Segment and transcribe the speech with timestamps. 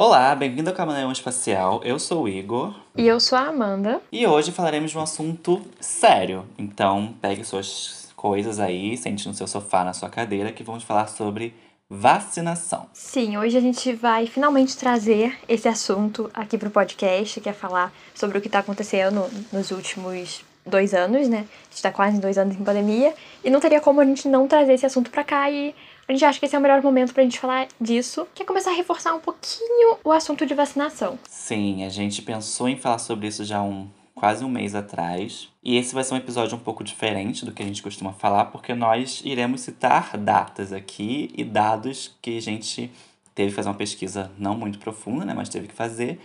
[0.00, 1.80] Olá, bem-vindo ao Camaleão Espacial.
[1.82, 2.72] Eu sou o Igor.
[2.96, 4.00] E eu sou a Amanda.
[4.12, 6.46] E hoje falaremos de um assunto sério.
[6.56, 11.08] Então, pegue suas coisas aí, sente no seu sofá, na sua cadeira, que vamos falar
[11.08, 11.52] sobre
[11.90, 12.86] vacinação.
[12.92, 17.92] Sim, hoje a gente vai finalmente trazer esse assunto aqui pro podcast, que é falar
[18.14, 21.38] sobre o que está acontecendo nos últimos dois anos, né?
[21.38, 23.12] A gente tá quase dois anos em pandemia,
[23.42, 25.74] e não teria como a gente não trazer esse assunto pra cá e
[26.08, 28.46] a gente acha que esse é o melhor momento pra gente falar disso, que é
[28.46, 31.18] começar a reforçar um pouquinho o assunto de vacinação.
[31.28, 35.50] Sim, a gente pensou em falar sobre isso já um, quase um mês atrás.
[35.62, 38.46] E esse vai ser um episódio um pouco diferente do que a gente costuma falar,
[38.46, 42.90] porque nós iremos citar datas aqui e dados que a gente
[43.34, 46.18] teve que fazer uma pesquisa não muito profunda, né, mas teve que fazer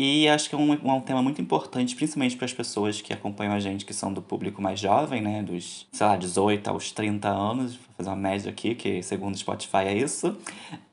[0.00, 3.52] e acho que é um, um tema muito importante, principalmente para as pessoas que acompanham
[3.52, 5.42] a gente, que são do público mais jovem, né?
[5.42, 9.38] Dos, sei lá, 18 aos 30 anos, vou fazer uma média aqui, que segundo o
[9.38, 10.36] Spotify é isso.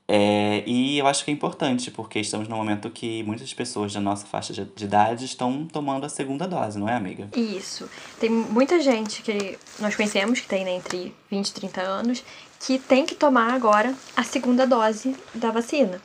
[0.08, 4.00] É, e eu acho que é importante, porque estamos num momento que muitas pessoas da
[4.00, 7.28] nossa faixa de, de idade estão tomando a segunda dose, não é, amiga?
[7.36, 7.88] Isso.
[8.18, 12.24] Tem muita gente que nós conhecemos, que tem né, entre 20 e 30 anos,
[12.58, 16.00] que tem que tomar agora a segunda dose da vacina.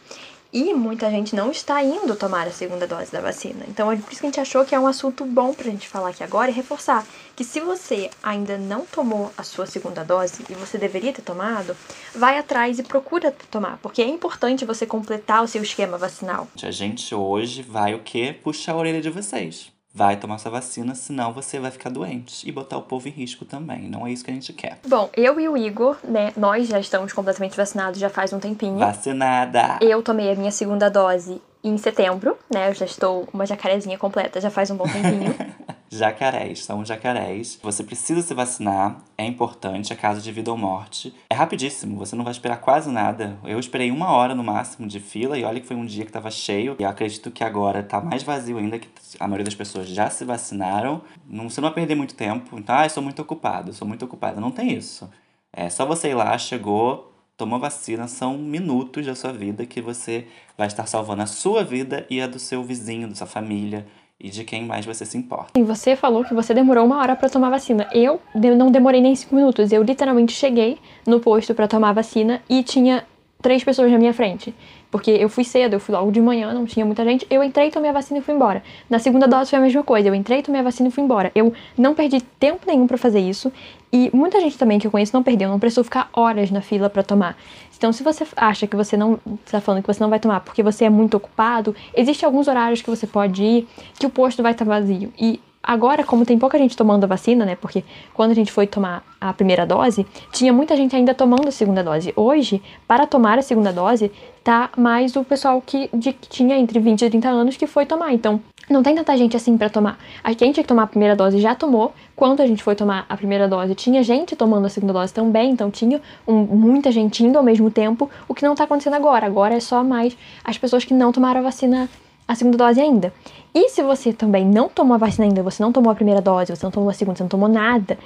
[0.53, 3.63] E muita gente não está indo tomar a segunda dose da vacina.
[3.69, 5.87] Então é por isso que a gente achou que é um assunto bom pra gente
[5.87, 10.43] falar aqui agora e reforçar que se você ainda não tomou a sua segunda dose
[10.49, 11.75] e você deveria ter tomado,
[12.13, 16.47] vai atrás e procura tomar, porque é importante você completar o seu esquema vacinal.
[16.61, 18.35] A gente hoje vai o quê?
[18.43, 22.51] Puxar a orelha de vocês vai tomar sua vacina, senão você vai ficar doente e
[22.51, 23.89] botar o povo em risco também.
[23.89, 24.79] Não é isso que a gente quer.
[24.87, 28.79] Bom, eu e o Igor, né, nós já estamos completamente vacinados já faz um tempinho.
[28.79, 29.79] Vacinada!
[29.81, 32.69] Eu tomei a minha segunda dose em setembro, né?
[32.69, 35.35] Eu já estou uma jacarezinha completa, já faz um bom tempinho.
[35.91, 37.59] jacarés, são jacarés.
[37.61, 41.13] Você precisa se vacinar, é importante, é caso de vida ou morte.
[41.29, 43.37] É rapidíssimo, você não vai esperar quase nada.
[43.43, 46.11] Eu esperei uma hora no máximo de fila e olha que foi um dia que
[46.11, 46.77] tava cheio.
[46.79, 48.87] E eu acredito que agora tá mais vazio ainda, que
[49.19, 51.01] a maioria das pessoas já se vacinaram.
[51.27, 52.57] Não, você não vai perder muito tempo.
[52.57, 54.39] Então, ah, eu sou muito ocupado, sou muito ocupada.
[54.39, 55.09] Não tem isso.
[55.51, 60.25] É só você ir lá, chegou, tomou vacina, são minutos da sua vida que você
[60.57, 63.85] vai estar salvando a sua vida e a do seu vizinho, da sua família
[64.23, 65.59] e de quem mais você se importa.
[65.59, 67.87] E você falou que você demorou uma hora para tomar vacina.
[67.91, 69.71] Eu não demorei nem cinco minutos.
[69.71, 73.03] Eu literalmente cheguei no posto para tomar vacina e tinha
[73.41, 74.53] três pessoas na minha frente.
[74.91, 77.25] Porque eu fui cedo, eu fui logo de manhã, não tinha muita gente.
[77.29, 78.61] Eu entrei, tomei a vacina e fui embora.
[78.89, 80.09] Na segunda dose foi a mesma coisa.
[80.09, 81.31] Eu entrei, tomei a vacina e fui embora.
[81.33, 83.51] Eu não perdi tempo nenhum para fazer isso.
[83.91, 86.89] E muita gente também que eu conheço não perdeu, não precisou ficar horas na fila
[86.89, 87.37] para tomar.
[87.81, 90.61] Então, se você acha que você não está falando que você não vai tomar porque
[90.61, 94.51] você é muito ocupado, existem alguns horários que você pode ir que o posto vai
[94.51, 95.11] estar tá vazio.
[95.19, 97.55] E agora, como tem pouca gente tomando a vacina, né?
[97.55, 97.83] Porque
[98.13, 101.83] quando a gente foi tomar a primeira dose, tinha muita gente ainda tomando a segunda
[101.83, 102.13] dose.
[102.15, 104.11] Hoje, para tomar a segunda dose,
[104.43, 107.87] tá mais o pessoal que, de, que tinha entre 20 e 30 anos que foi
[107.87, 108.13] tomar.
[108.13, 108.39] Então,
[108.71, 109.97] não tem tanta gente assim para tomar.
[110.23, 111.93] A tinha que tomar a primeira dose já tomou.
[112.15, 115.51] Quando a gente foi tomar a primeira dose, tinha gente tomando a segunda dose também,
[115.51, 119.25] então tinha um, muita gente indo ao mesmo tempo, o que não tá acontecendo agora.
[119.25, 121.89] Agora é só mais as pessoas que não tomaram a vacina,
[122.27, 123.13] a segunda dose ainda.
[123.53, 126.55] E se você também não tomou a vacina ainda, você não tomou a primeira dose,
[126.55, 127.97] você não tomou a segunda, você não tomou nada,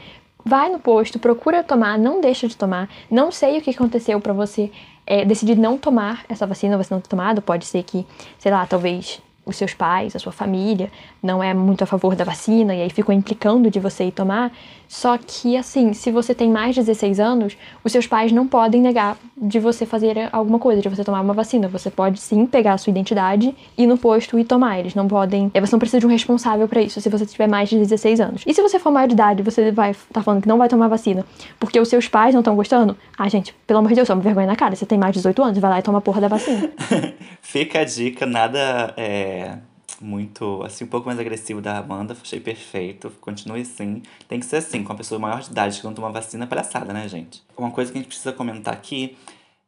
[0.43, 2.87] vai no posto, procura tomar, não deixa de tomar.
[3.09, 4.71] Não sei o que aconteceu para você
[5.05, 7.41] é, decidir não tomar essa vacina, você não ter tomado.
[7.41, 8.05] Pode ser que,
[8.37, 10.91] sei lá, talvez os seus pais, a sua família,
[11.21, 14.51] não é muito a favor da vacina e aí ficam implicando de você ir tomar.
[14.87, 18.81] Só que, assim, se você tem mais de 16 anos, os seus pais não podem
[18.81, 21.67] negar de você fazer alguma coisa, de você tomar uma vacina.
[21.67, 24.79] Você pode sim pegar a sua identidade, ir no posto e tomar.
[24.79, 25.51] Eles não podem.
[25.53, 28.19] É, você não precisa de um responsável para isso se você tiver mais de 16
[28.19, 28.43] anos.
[28.45, 30.87] E se você for maior de idade você vai tá falando que não vai tomar
[30.87, 31.25] vacina
[31.59, 34.47] porque os seus pais não estão gostando, ah, gente, pelo amor de Deus, toma vergonha
[34.47, 34.75] na cara.
[34.75, 36.69] Você tem mais de 18 anos, vai lá e toma a porra da vacina.
[37.41, 38.93] Fica a dica, nada.
[38.97, 39.57] É
[40.01, 42.15] muito, assim, um pouco mais agressivo da Amanda.
[42.21, 43.09] Achei perfeito.
[43.21, 44.01] Continue assim.
[44.27, 46.93] Tem que ser assim, com a pessoa maior de idade que não toma vacina, palhaçada,
[46.93, 47.43] né, gente?
[47.57, 49.17] Uma coisa que a gente precisa comentar aqui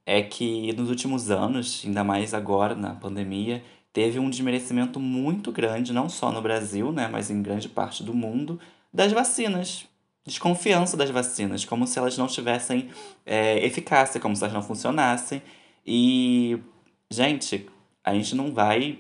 [0.06, 3.62] é que nos últimos anos, ainda mais agora na pandemia,
[3.92, 8.14] teve um desmerecimento muito grande, não só no Brasil, né, mas em grande parte do
[8.14, 8.59] mundo,
[8.94, 9.85] das vacinas.
[10.26, 12.90] Desconfiança das vacinas, como se elas não tivessem
[13.26, 15.41] é, eficácia, como se elas não funcionassem.
[15.85, 16.59] E,
[17.09, 17.68] gente,
[18.03, 19.00] a gente não vai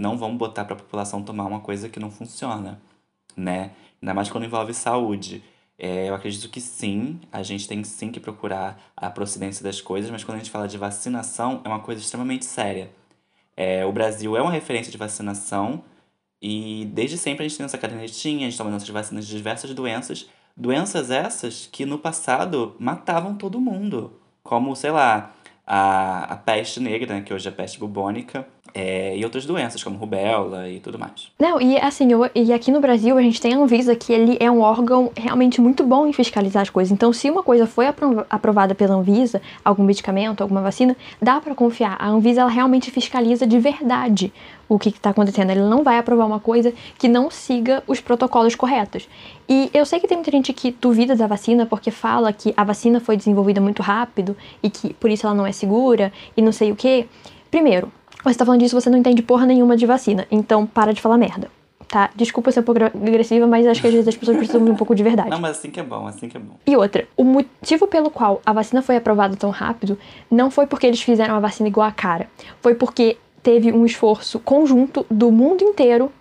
[0.00, 2.80] não vamos botar para a população tomar uma coisa que não funciona,
[3.36, 3.72] né?
[4.00, 5.44] Ainda mais quando envolve saúde.
[5.78, 10.10] É, eu acredito que sim, a gente tem sim que procurar a procedência das coisas,
[10.10, 12.90] mas quando a gente fala de vacinação, é uma coisa extremamente séria.
[13.56, 15.84] É, o Brasil é uma referência de vacinação
[16.40, 19.74] e desde sempre a gente tem essa cadernetinha, a gente toma nossas vacinas de diversas
[19.74, 20.28] doenças.
[20.56, 24.18] Doenças essas que no passado matavam todo mundo.
[24.42, 25.34] Como, sei lá,
[25.66, 29.82] a, a peste negra, né, que hoje é a peste bubônica, é, e outras doenças,
[29.82, 31.30] como rubéola e tudo mais.
[31.38, 34.36] Não, e assim, eu, e aqui no Brasil a gente tem a Anvisa, que ele
[34.40, 36.92] é um órgão realmente muito bom em fiscalizar as coisas.
[36.92, 37.86] Então, se uma coisa foi
[38.28, 41.96] aprovada pela Anvisa, algum medicamento, alguma vacina, dá para confiar.
[41.98, 44.32] A Anvisa, ela realmente fiscaliza de verdade
[44.68, 45.50] o que está acontecendo.
[45.50, 49.08] Ele não vai aprovar uma coisa que não siga os protocolos corretos.
[49.48, 52.62] E eu sei que tem muita gente que duvida da vacina porque fala que a
[52.62, 56.52] vacina foi desenvolvida muito rápido e que por isso ela não é segura e não
[56.52, 57.08] sei o que.
[57.50, 57.90] Primeiro,
[58.24, 60.26] você tá falando disso, você não entende porra nenhuma de vacina.
[60.30, 61.50] Então, para de falar merda.
[61.88, 62.08] Tá?
[62.14, 64.76] Desculpa ser um pouco agressiva, mas acho que às vezes as pessoas precisam de um
[64.76, 65.28] pouco de verdade.
[65.28, 66.54] Não, mas assim que é bom, assim que é bom.
[66.64, 69.98] E outra, o motivo pelo qual a vacina foi aprovada tão rápido
[70.30, 72.28] não foi porque eles fizeram a vacina igual a cara.
[72.60, 76.12] Foi porque teve um esforço conjunto do mundo inteiro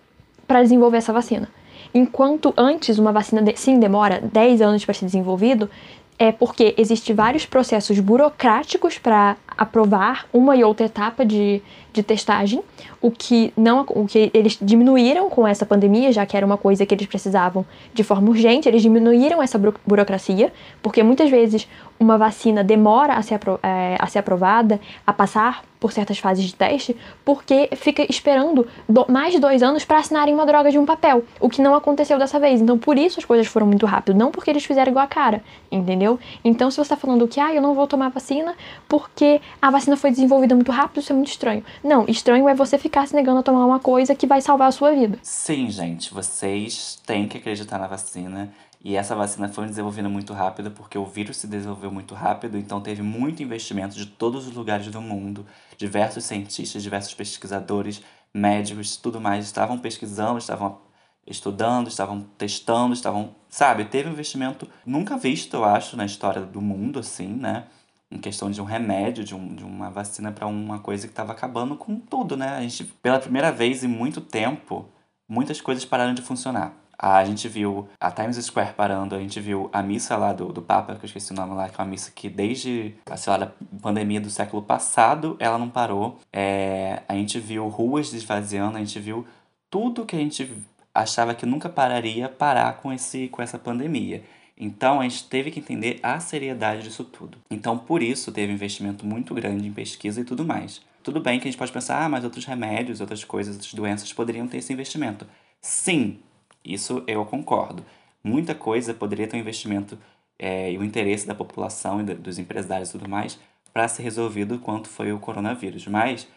[0.47, 1.47] para desenvolver essa vacina.
[1.93, 5.69] Enquanto antes uma vacina, de, sim, demora 10 anos para ser desenvolvido,
[6.17, 11.61] é porque existem vários processos burocráticos para aprovar uma e outra etapa de,
[11.91, 12.61] de testagem,
[13.01, 16.85] o que não o que eles diminuíram com essa pandemia, já que era uma coisa
[16.85, 21.67] que eles precisavam de forma urgente, eles diminuíram essa burocracia, porque muitas vezes
[21.99, 26.53] uma vacina demora a ser, é, a ser aprovada, a passar por certas fases de
[26.53, 30.85] teste, porque fica esperando do, mais de dois anos para assinarem uma droga de um
[30.85, 32.61] papel, o que não aconteceu dessa vez.
[32.61, 35.41] Então, por isso as coisas foram muito rápido, não porque eles fizeram igual a cara,
[35.71, 36.19] entendeu?
[36.43, 38.55] Então, se você está falando que, ah, eu não vou tomar vacina
[38.89, 41.63] porque a vacina foi desenvolvida muito rápido, isso é muito estranho.
[41.83, 44.71] Não, estranho é você ficar se negando a tomar uma coisa que vai salvar a
[44.71, 45.19] sua vida.
[45.21, 48.51] Sim, gente, vocês têm que acreditar na vacina.
[48.81, 52.79] E essa vacina foi desenvolvida muito rápido porque o vírus se desenvolveu muito rápido, então
[52.79, 55.45] teve muito investimento de todos os lugares do mundo.
[55.77, 58.01] Diversos cientistas, diversos pesquisadores,
[58.33, 60.79] médicos, tudo mais estavam pesquisando, estavam
[61.27, 66.61] estudando, estavam testando, estavam, sabe, teve um investimento nunca visto, eu acho, na história do
[66.61, 67.65] mundo assim, né?
[68.11, 71.31] Em questão de um remédio, de, um, de uma vacina para uma coisa que estava
[71.31, 72.57] acabando com tudo, né?
[72.57, 74.87] A gente, pela primeira vez em muito tempo,
[75.27, 76.73] muitas coisas pararam de funcionar.
[77.01, 80.61] A gente viu a Times Square parando, a gente viu a missa lá do, do
[80.61, 83.37] Papa, que eu esqueci o nome lá, que é uma missa que desde, sei lá,
[83.37, 83.51] da
[83.81, 86.19] pandemia do século passado, ela não parou.
[86.33, 89.25] É, a gente viu ruas desvaziando, a gente viu
[89.69, 90.51] tudo que a gente
[90.93, 94.21] achava que nunca pararia parar com, esse, com essa pandemia.
[94.59, 97.37] Então a gente teve que entender a seriedade disso tudo.
[97.49, 100.81] Então por isso teve um investimento muito grande em pesquisa e tudo mais.
[101.01, 104.11] Tudo bem que a gente pode pensar, ah, mas outros remédios, outras coisas, outras doenças
[104.11, 105.25] poderiam ter esse investimento.
[105.61, 106.19] Sim,
[106.63, 107.85] isso eu concordo.
[108.21, 109.97] Muita coisa poderia ter um investimento
[110.37, 113.39] é, e o interesse da população e dos empresários e tudo mais
[113.73, 115.87] para ser resolvido quanto foi o coronavírus.
[115.87, 116.27] Mas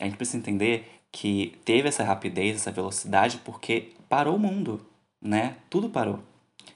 [0.00, 4.80] a gente precisa entender que teve essa rapidez, essa velocidade, porque parou o mundo,
[5.20, 5.56] né?
[5.70, 6.20] Tudo parou.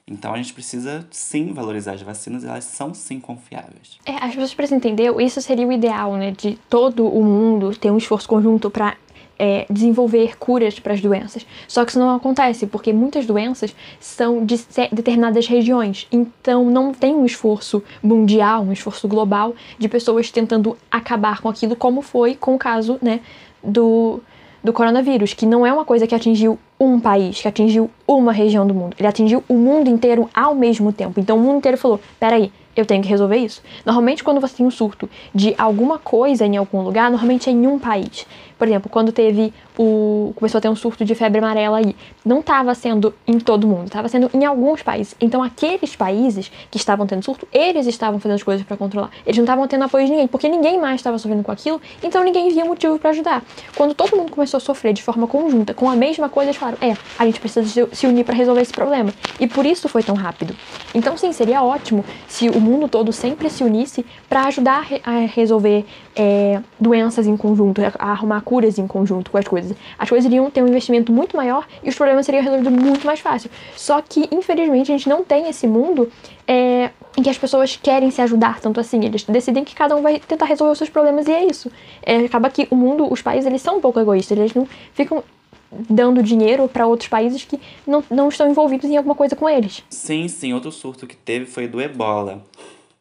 [0.07, 3.99] Então a gente precisa sim valorizar as vacinas, elas são sim confiáveis.
[4.05, 6.31] É, as pessoas precisam entender, isso seria o ideal, né?
[6.31, 8.95] De todo o mundo ter um esforço conjunto para
[9.39, 11.45] é, desenvolver curas para as doenças.
[11.67, 14.59] Só que isso não acontece, porque muitas doenças são de
[14.91, 16.05] determinadas regiões.
[16.11, 21.75] Então não tem um esforço mundial, um esforço global de pessoas tentando acabar com aquilo,
[21.75, 23.21] como foi com o caso né,
[23.63, 24.19] do,
[24.63, 28.65] do coronavírus, que não é uma coisa que atingiu um país, que atingiu uma região
[28.65, 28.95] do mundo.
[28.97, 31.19] Ele atingiu o mundo inteiro ao mesmo tempo.
[31.19, 33.61] Então o mundo inteiro falou: peraí, eu tenho que resolver isso.
[33.85, 37.67] Normalmente, quando você tem um surto de alguma coisa em algum lugar, normalmente é em
[37.67, 38.25] um país.
[38.59, 40.33] Por exemplo, quando teve o.
[40.35, 43.85] começou a ter um surto de febre amarela aí, não estava sendo em todo mundo,
[43.85, 45.15] estava sendo em alguns países.
[45.21, 49.11] Então, aqueles países que estavam tendo surto, eles estavam fazendo as coisas para controlar.
[49.25, 52.21] Eles não estavam tendo apoio de ninguém, porque ninguém mais estava sofrendo com aquilo, então
[52.21, 53.43] ninguém via motivo para ajudar.
[53.77, 56.77] Quando todo mundo começou a sofrer de forma conjunta, com a mesma coisa, eles falaram:
[56.81, 59.13] é, a gente precisa se unir para resolver esse problema.
[59.39, 60.53] E por isso foi tão rápido.
[60.93, 65.85] Então, sim, seria ótimo se o mundo todo sempre se unisse para ajudar a resolver
[66.21, 69.75] é, doenças em conjunto, a arrumar curas em conjunto com as coisas.
[69.97, 73.21] As coisas iriam ter um investimento muito maior e os problemas seriam resolvidos muito mais
[73.21, 73.49] fácil.
[73.77, 76.11] Só que, infelizmente, a gente não tem esse mundo
[76.45, 79.05] é, em que as pessoas querem se ajudar tanto assim.
[79.05, 81.71] Eles decidem que cada um vai tentar resolver os seus problemas e é isso.
[82.03, 84.37] É, acaba que o mundo, os países, eles são um pouco egoístas.
[84.37, 85.23] Eles não ficam
[85.71, 87.57] dando dinheiro para outros países que
[87.87, 89.85] não, não estão envolvidos em alguma coisa com eles.
[89.89, 90.51] Sim, sim.
[90.53, 92.43] Outro surto que teve foi do ebola.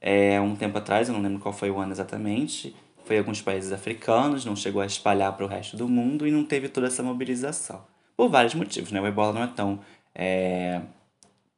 [0.01, 2.77] É, um tempo atrás, eu não lembro qual foi o ano exatamente,
[3.09, 6.31] foi em alguns países africanos, não chegou a espalhar para o resto do mundo e
[6.31, 7.83] não teve toda essa mobilização.
[8.15, 9.01] Por vários motivos, né?
[9.01, 9.81] O ebola não é tão,
[10.15, 10.83] é,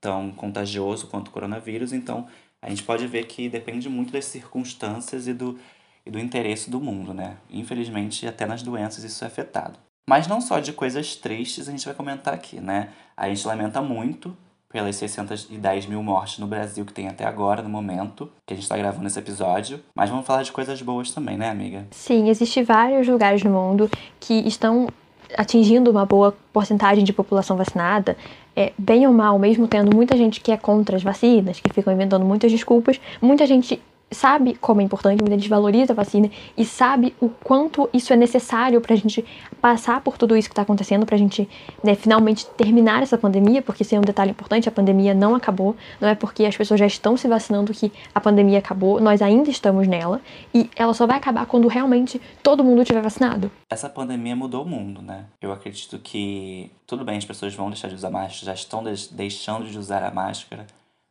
[0.00, 2.28] tão contagioso quanto o coronavírus, então
[2.62, 5.59] a gente pode ver que depende muito das circunstâncias e do,
[6.07, 7.37] e do interesse do mundo, né?
[7.50, 9.76] Infelizmente, até nas doenças isso é afetado.
[10.09, 12.92] Mas não só de coisas tristes a gente vai comentar aqui, né?
[13.16, 14.37] A gente lamenta muito
[14.73, 18.65] pelas 610 mil mortes no Brasil que tem até agora, no momento que a gente
[18.65, 19.81] está gravando esse episódio.
[19.95, 21.87] Mas vamos falar de coisas boas também, né, amiga?
[21.91, 24.89] Sim, existem vários lugares no mundo que estão
[25.37, 28.17] atingindo uma boa porcentagem de população vacinada.
[28.55, 31.93] É, bem ou mal, mesmo tendo muita gente que é contra as vacinas, que ficam
[31.93, 36.64] inventando muitas desculpas, muita gente sabe como é importante, muita gente valoriza a vacina e
[36.64, 39.25] sabe o quanto isso é necessário para a gente
[39.61, 41.49] passar por tudo isso que está acontecendo, para a gente
[41.83, 45.76] né, finalmente terminar essa pandemia, porque isso é um detalhe importante, a pandemia não acabou,
[46.00, 49.50] não é porque as pessoas já estão se vacinando que a pandemia acabou, nós ainda
[49.50, 50.21] estamos nela
[50.52, 53.50] e ela só vai acabar quando realmente todo mundo estiver vacinado.
[53.71, 55.26] Essa pandemia mudou o mundo, né?
[55.40, 59.67] Eu acredito que tudo bem, as pessoas vão deixar de usar máscara, já estão deixando
[59.67, 60.67] de usar a máscara,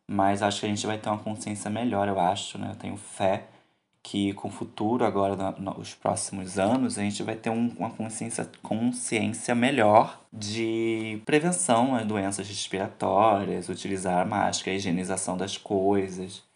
[0.09, 2.71] mas acho que a gente vai ter uma consciência melhor, eu acho, né?
[2.71, 3.47] Eu tenho fé
[4.01, 8.49] que com o futuro, agora nos próximos anos, a gente vai ter um, uma consciência,
[8.63, 16.48] consciência melhor de prevenção a doenças respiratórias, utilizar máscara, higienização das coisas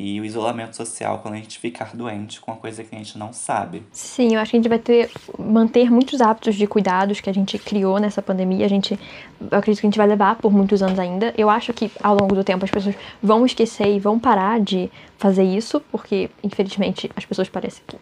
[0.00, 3.18] e o isolamento social quando a gente ficar doente com uma coisa que a gente
[3.18, 3.82] não sabe.
[3.90, 7.34] Sim, eu acho que a gente vai ter manter muitos hábitos de cuidados que a
[7.34, 8.64] gente criou nessa pandemia.
[8.64, 8.96] A gente,
[9.40, 11.34] eu acredito que a gente vai levar por muitos anos ainda.
[11.36, 14.88] Eu acho que ao longo do tempo as pessoas vão esquecer e vão parar de
[15.16, 17.96] fazer isso, porque infelizmente as pessoas parecem que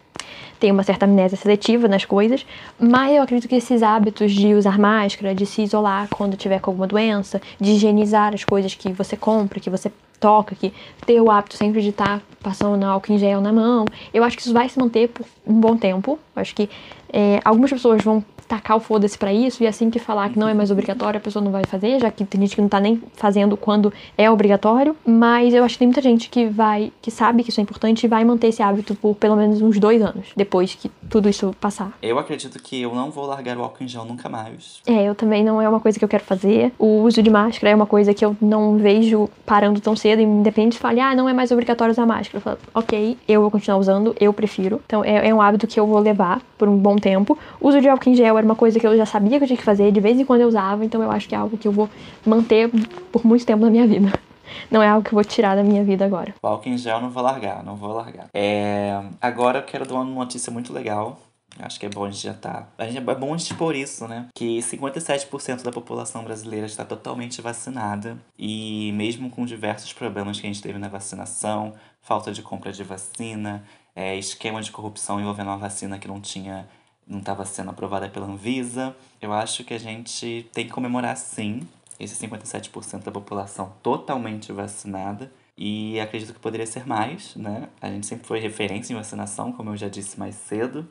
[0.59, 2.45] têm uma certa amnésia seletiva nas coisas,
[2.79, 6.71] mas eu acredito que esses hábitos de usar máscara, de se isolar quando tiver com
[6.71, 10.73] alguma doença, de higienizar as coisas que você compra, que você toca, que
[11.05, 13.85] ter o hábito sempre de estar tá passando álcool em gel na mão.
[14.13, 16.19] Eu acho que isso vai se manter por um bom tempo.
[16.35, 16.69] Eu acho que
[17.11, 20.47] é, algumas pessoas vão tacar o foda-se pra isso, e assim que falar que não
[20.47, 22.79] é mais obrigatório, a pessoa não vai fazer, já que tem gente que não tá
[22.79, 24.95] nem fazendo quando é obrigatório.
[25.05, 28.05] Mas eu acho que tem muita gente que vai, que sabe que isso é importante
[28.05, 31.53] e vai manter esse hábito por pelo menos uns dois anos, depois que tudo isso
[31.59, 31.91] passar.
[32.01, 34.81] Eu acredito que eu não vou largar o álcool em gel nunca mais.
[34.85, 36.71] É, eu também não é uma coisa que eu quero fazer.
[36.79, 40.73] O uso de máscara é uma coisa que eu não vejo parando tão cedo, independente
[40.73, 42.37] de falar, ah, não é mais obrigatório usar máscara.
[42.37, 44.81] Eu falo, ok, eu vou continuar usando, eu prefiro.
[44.85, 47.37] Então é, é um hábito que eu vou levar por um bom tempo.
[47.59, 49.47] O uso de álcool em gel era uma coisa que eu já sabia que eu
[49.47, 51.57] tinha que fazer, de vez em quando eu usava, então eu acho que é algo
[51.57, 51.89] que eu vou
[52.25, 52.69] manter
[53.11, 54.11] por muito tempo na minha vida.
[54.71, 56.33] Não é algo que eu vou tirar da minha vida agora.
[56.41, 58.27] O álcool em gel não vou largar, não vou largar.
[58.33, 59.01] É...
[59.21, 61.19] Agora eu quero dar uma notícia muito legal.
[61.59, 62.67] Acho que é bom a gente já tá.
[62.77, 64.27] A gente, é bom a gente expor isso, né?
[64.35, 68.17] Que 57% da população brasileira está totalmente vacinada.
[68.37, 72.83] E mesmo com diversos problemas que a gente teve na vacinação, falta de compra de
[72.83, 73.63] vacina,
[73.95, 76.67] é, esquema de corrupção envolvendo uma vacina que não tinha
[77.07, 78.95] não estava sendo aprovada pela Anvisa.
[79.21, 81.67] Eu acho que a gente tem que comemorar sim
[81.99, 85.31] esse 57% da população totalmente vacinada.
[85.57, 87.67] E acredito que poderia ser mais, né?
[87.81, 90.87] A gente sempre foi referência em vacinação, como eu já disse mais cedo.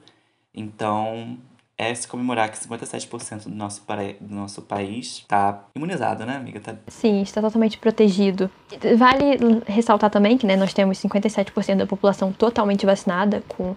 [0.53, 1.39] Então,
[1.79, 3.83] é se comemorar que 57% do nosso,
[4.21, 6.59] do nosso país está imunizado, né, amiga?
[6.59, 6.75] Tá...
[6.89, 8.51] Sim, está totalmente protegido.
[8.97, 13.77] Vale ressaltar também que né, nós temos 57% da população totalmente vacinada, com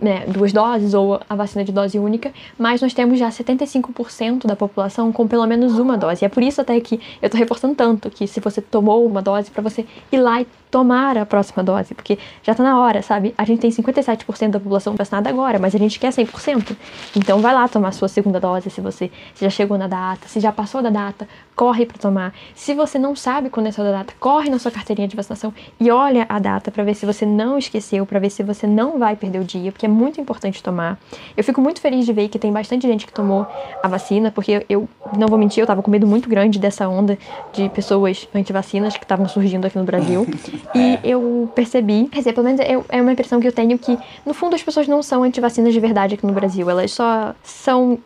[0.00, 4.56] né, duas doses ou a vacina de dose única, mas nós temos já 75% da
[4.56, 6.24] população com pelo menos uma dose.
[6.24, 9.22] E é por isso até que eu estou reforçando tanto que se você tomou uma
[9.22, 13.02] dose, para você ir lá e tomar a próxima dose, porque já tá na hora,
[13.02, 13.34] sabe?
[13.36, 16.76] A gente tem 57% da população vacinada agora, mas a gente quer 100%.
[17.16, 20.28] Então vai lá tomar a sua segunda dose se você se já chegou na data,
[20.28, 22.32] se já passou da data, corre para tomar.
[22.54, 25.90] Se você não sabe quando é sua data, corre na sua carteirinha de vacinação e
[25.90, 29.16] olha a data para ver se você não esqueceu, para ver se você não vai
[29.16, 30.98] perder o dia, porque é muito importante tomar.
[31.36, 33.46] Eu fico muito feliz de ver que tem bastante gente que tomou
[33.82, 37.18] a vacina, porque eu não vou mentir, eu tava com medo muito grande dessa onda
[37.52, 40.26] de pessoas anti-vacinas que estavam surgindo aqui no Brasil.
[40.74, 41.00] E é.
[41.04, 44.34] eu percebi, quer dizer, pelo menos eu, é uma impressão que eu tenho que, no
[44.34, 46.68] fundo, as pessoas não são antivacinas de verdade aqui no Brasil.
[46.68, 47.98] Elas só são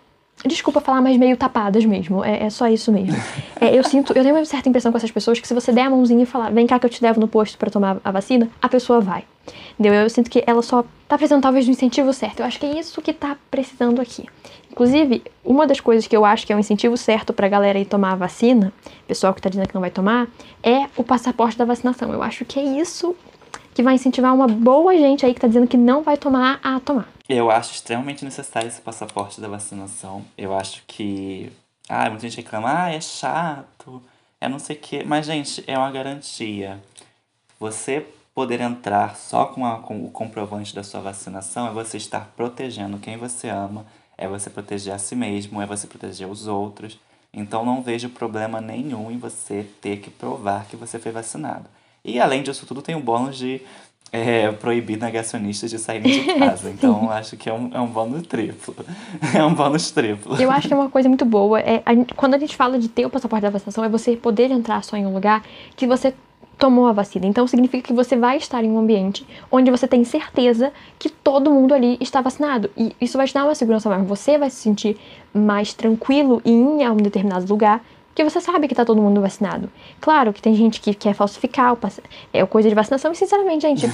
[0.45, 2.25] Desculpa falar, mas meio tapadas mesmo.
[2.25, 3.15] É, é só isso mesmo.
[3.61, 5.83] É, eu sinto, eu tenho uma certa impressão com essas pessoas que se você der
[5.83, 8.11] a mãozinha e falar, vem cá que eu te levo no posto para tomar a
[8.11, 9.25] vacina, a pessoa vai.
[9.79, 9.95] Entendeu?
[9.95, 12.41] Eu sinto que ela só tá precisando talvez do incentivo certo.
[12.41, 14.27] Eu acho que é isso que tá precisando aqui.
[14.73, 17.85] Inclusive, uma das coisas que eu acho que é um incentivo certo pra galera ir
[17.85, 18.73] tomar a vacina,
[19.07, 20.27] pessoal que tá dizendo que não vai tomar,
[20.63, 22.11] é o passaporte da vacinação.
[22.11, 23.15] Eu acho que é isso
[23.75, 26.81] que vai incentivar uma boa gente aí que tá dizendo que não vai tomar a
[26.81, 27.07] tomar.
[27.29, 30.25] Eu acho extremamente necessário esse passaporte da vacinação.
[30.39, 31.53] Eu acho que.
[31.87, 34.03] Ah, muita gente reclama, ah, é chato,
[34.41, 35.03] é não sei o quê.
[35.07, 36.81] Mas, gente, é uma garantia.
[37.61, 42.33] Você poder entrar só com, a, com o comprovante da sua vacinação é você estar
[42.35, 43.85] protegendo quem você ama,
[44.23, 46.99] é você proteger a si mesmo, é você proteger os outros.
[47.35, 51.65] Então não vejo problema nenhum em você ter que provar que você foi vacinado.
[52.05, 53.61] E além disso tudo, tem o bônus de
[54.15, 56.69] é proibir negacionistas de saírem de casa.
[56.69, 58.77] então, acho que é um, é um bônus triplo.
[59.35, 60.37] É um bônus triplo.
[60.41, 61.59] Eu acho que é uma coisa muito boa.
[61.61, 64.51] É, a, quando a gente fala de ter o passaporte da vacinação, é você poder
[64.51, 65.43] entrar só em um lugar
[65.75, 66.13] que você
[66.63, 67.27] tomou a vacina.
[67.27, 71.51] Então significa que você vai estar em um ambiente onde você tem certeza que todo
[71.51, 72.71] mundo ali está vacinado.
[72.77, 74.05] E isso vai te dar uma segurança maior.
[74.05, 74.97] Você vai se sentir
[75.35, 79.21] mais tranquilo em ir a um determinado lugar porque você sabe que tá todo mundo
[79.21, 79.69] vacinado.
[80.01, 81.79] Claro que tem gente que quer falsificar o
[82.33, 83.87] é coisa de vacinação, e sinceramente, gente,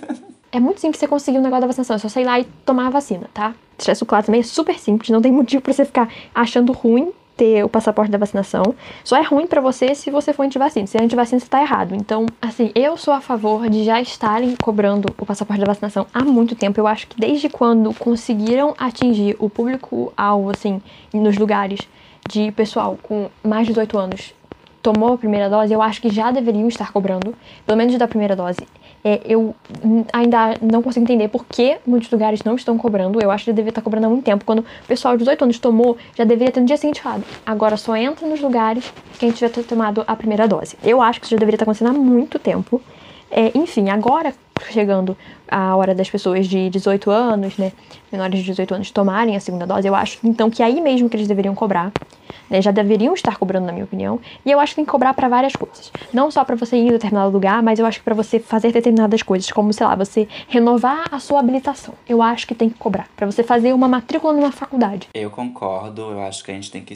[0.52, 1.96] é muito simples você conseguir um negócio da vacinação.
[1.96, 3.52] É só sair lá e tomar a vacina, tá?
[3.76, 7.64] Isso claro também, é super simples, não tem motivo para você ficar achando ruim ter
[7.64, 8.74] o passaporte da vacinação.
[9.02, 10.86] Só é ruim para você se você for antivacina.
[10.86, 11.94] Se é antivacina, você tá errado.
[11.94, 16.24] Então, assim, eu sou a favor de já estarem cobrando o passaporte da vacinação há
[16.24, 16.80] muito tempo.
[16.80, 20.80] Eu acho que desde quando conseguiram atingir o público-alvo, assim,
[21.12, 21.80] nos lugares
[22.28, 24.34] de pessoal com mais de 18 anos
[24.84, 28.36] tomou a primeira dose, eu acho que já deveriam estar cobrando, pelo menos da primeira
[28.36, 28.60] dose.
[29.04, 29.54] É, eu
[30.12, 33.20] ainda não consigo entender por que muitos lugares não estão cobrando.
[33.20, 34.44] Eu acho que já deveria estar cobrando há muito tempo.
[34.44, 37.22] Quando o pessoal de 18 anos tomou, já deveria ter no dia seguinte falado.
[37.44, 40.76] Agora só entra nos lugares quem tiver tomado a primeira dose.
[40.82, 42.80] Eu acho que isso já deveria estar acontecendo há muito tempo.
[43.30, 44.34] É, enfim, agora
[44.70, 45.16] chegando
[45.48, 47.72] a hora das pessoas de 18 anos, né,
[48.10, 51.16] menores de 18 anos tomarem a segunda dose, eu acho então que aí mesmo que
[51.16, 51.92] eles deveriam cobrar,
[52.48, 55.12] né, já deveriam estar cobrando na minha opinião, e eu acho que tem que cobrar
[55.14, 55.92] para várias coisas.
[56.12, 58.72] Não só para você ir em determinado lugar, mas eu acho que para você fazer
[58.72, 61.94] determinadas coisas, como sei lá, você renovar a sua habilitação.
[62.08, 65.08] Eu acho que tem que cobrar para você fazer uma matrícula numa faculdade.
[65.14, 66.94] Eu concordo, eu acho que a gente tem que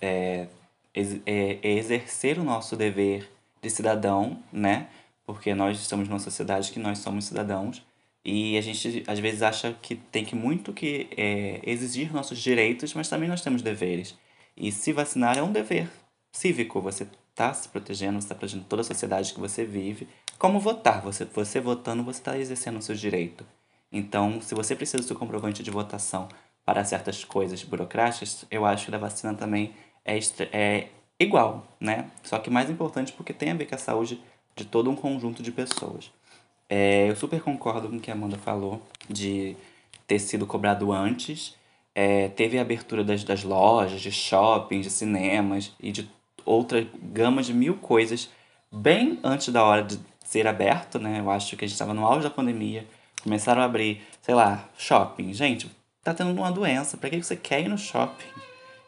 [0.00, 0.46] é,
[0.94, 3.30] ex é, exercer o nosso dever
[3.62, 4.86] de cidadão, né?
[5.32, 7.84] Porque nós estamos numa sociedade que nós somos cidadãos
[8.24, 12.94] e a gente às vezes acha que tem que muito que é, exigir nossos direitos,
[12.94, 14.18] mas também nós temos deveres.
[14.56, 15.88] E se vacinar é um dever
[16.32, 20.08] cívico, você está se protegendo, você está protegendo toda a sociedade que você vive.
[20.36, 21.00] Como votar?
[21.02, 23.46] Você, você votando, você está exercendo o seu direito.
[23.92, 26.28] Então, se você precisa do seu comprovante de votação
[26.64, 29.72] para certas coisas burocráticas, eu acho que a vacina também
[30.04, 30.18] é,
[30.52, 30.88] é
[31.20, 32.10] igual, né?
[32.24, 34.20] Só que mais importante porque tem a ver com a saúde
[34.60, 36.10] de todo um conjunto de pessoas.
[36.68, 39.56] É, eu super concordo com o que a Amanda falou de
[40.06, 41.56] ter sido cobrado antes.
[41.94, 46.08] É, teve a abertura das, das lojas, de shoppings, de cinemas e de
[46.44, 48.30] outra gama de mil coisas
[48.70, 51.20] bem antes da hora de ser aberto, né?
[51.20, 52.86] Eu acho que a gente estava no auge da pandemia.
[53.22, 55.32] Começaram a abrir, sei lá, shopping.
[55.32, 55.70] Gente,
[56.04, 58.28] tá tendo uma doença, para que você quer ir no shopping?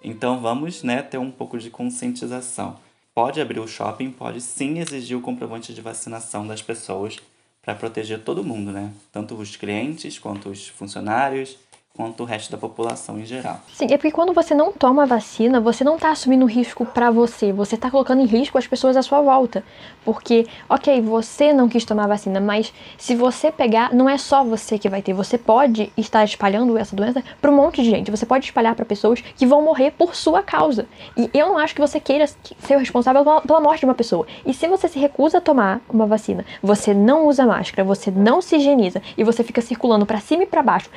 [0.05, 2.77] Então vamos, né, ter um pouco de conscientização
[3.15, 7.19] pode abrir o shopping, pode sim exigir o comprovante de vacinação das pessoas
[7.61, 8.93] para proteger todo mundo, né?
[9.13, 11.57] Tanto os clientes quanto os funcionários
[11.95, 13.61] quanto o resto da população em geral.
[13.75, 17.53] Sim, é porque quando você não toma vacina, você não está assumindo risco para você,
[17.53, 19.63] você está colocando em risco as pessoas à sua volta.
[20.03, 24.79] Porque, ok, você não quis tomar vacina, mas se você pegar, não é só você
[24.79, 28.11] que vai ter, você pode estar espalhando essa doença para um monte de gente.
[28.11, 30.87] Você pode espalhar para pessoas que vão morrer por sua causa.
[31.15, 34.27] E eu não acho que você queira ser o responsável pela morte de uma pessoa.
[34.47, 38.41] E se você se recusa a tomar uma vacina, você não usa máscara, você não
[38.41, 40.89] se higieniza e você fica circulando para cima e para baixo,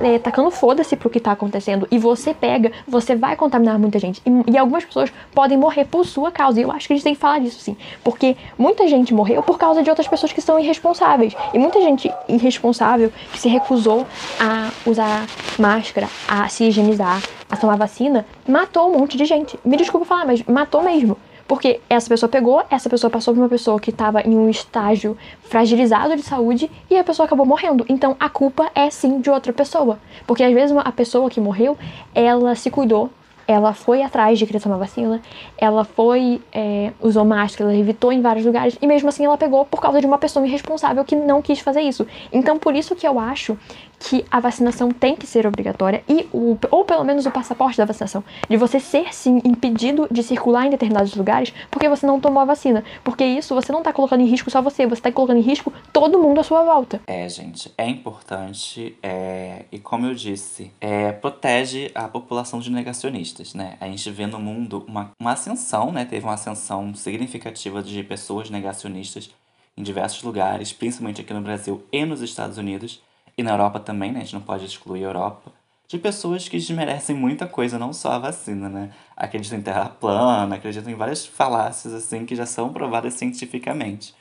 [0.00, 3.98] é, tacando tacando foda-se pro que tá acontecendo e você pega, você vai contaminar muita
[3.98, 4.22] gente.
[4.24, 6.58] E, e, algumas pessoas podem morrer por sua causa.
[6.58, 7.76] E eu acho que a gente tem que falar disso, sim.
[8.02, 11.34] Porque muita gente morreu por causa de outras pessoas que são irresponsáveis.
[11.52, 14.06] E muita gente irresponsável que se recusou
[14.40, 15.26] a usar
[15.58, 19.58] máscara, a se higienizar, a tomar vacina, matou um monte de gente.
[19.64, 21.16] Me desculpa falar, mas matou mesmo.
[21.50, 25.18] Porque essa pessoa pegou, essa pessoa passou por uma pessoa que estava em um estágio
[25.42, 27.84] fragilizado de saúde e a pessoa acabou morrendo.
[27.88, 29.98] Então a culpa é sim de outra pessoa.
[30.28, 31.76] Porque às vezes a pessoa que morreu,
[32.14, 33.10] ela se cuidou,
[33.48, 35.20] ela foi atrás de querer tomar vacina,
[35.58, 39.64] ela foi, é, usou máscara, ela evitou em vários lugares, e mesmo assim ela pegou
[39.64, 42.06] por causa de uma pessoa irresponsável que não quis fazer isso.
[42.32, 43.58] Então, por isso que eu acho
[44.00, 47.84] que a vacinação tem que ser obrigatória, e o, ou pelo menos o passaporte da
[47.84, 52.40] vacinação, de você ser sim impedido de circular em determinados lugares porque você não tomou
[52.40, 52.82] a vacina.
[53.04, 55.72] Porque isso você não está colocando em risco só você, você está colocando em risco
[55.92, 57.00] todo mundo à sua volta.
[57.06, 63.52] É, gente, é importante, é, e como eu disse, é, protege a população de negacionistas,
[63.54, 63.76] né?
[63.80, 66.06] A gente vê no mundo uma, uma ascensão, né?
[66.06, 69.30] Teve uma ascensão significativa de pessoas negacionistas
[69.76, 73.02] em diversos lugares, principalmente aqui no Brasil e nos Estados Unidos
[73.40, 74.20] e na Europa também, né?
[74.20, 75.52] A gente não pode excluir a Europa,
[75.88, 78.90] de pessoas que desmerecem muita coisa, não só a vacina, né?
[79.16, 84.14] Acreditam em terra plana, acreditam em várias falácias, assim, que já são provadas cientificamente.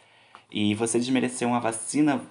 [0.52, 2.22] E você desmerecer uma vacina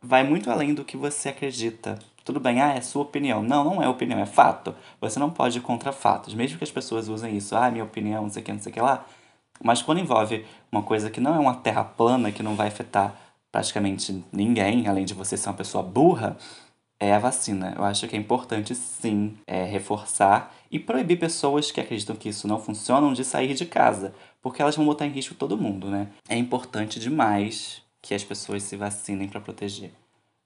[0.00, 1.98] vai muito além do que você acredita.
[2.24, 3.42] Tudo bem, ah, é sua opinião.
[3.42, 4.74] Não, não é opinião, é fato.
[5.00, 6.32] Você não pode ir contra fatos.
[6.32, 8.70] Mesmo que as pessoas usem isso, ah, minha opinião, não sei o que, não sei
[8.70, 9.04] o que lá.
[9.62, 13.14] Mas quando envolve uma coisa que não é uma terra plana, que não vai afetar
[13.56, 16.36] praticamente ninguém, além de você ser uma pessoa burra,
[17.00, 17.72] é a vacina.
[17.74, 22.46] Eu acho que é importante sim é, reforçar e proibir pessoas que acreditam que isso
[22.46, 26.08] não funciona de sair de casa, porque elas vão botar em risco todo mundo, né?
[26.28, 29.90] É importante demais que as pessoas se vacinem para proteger.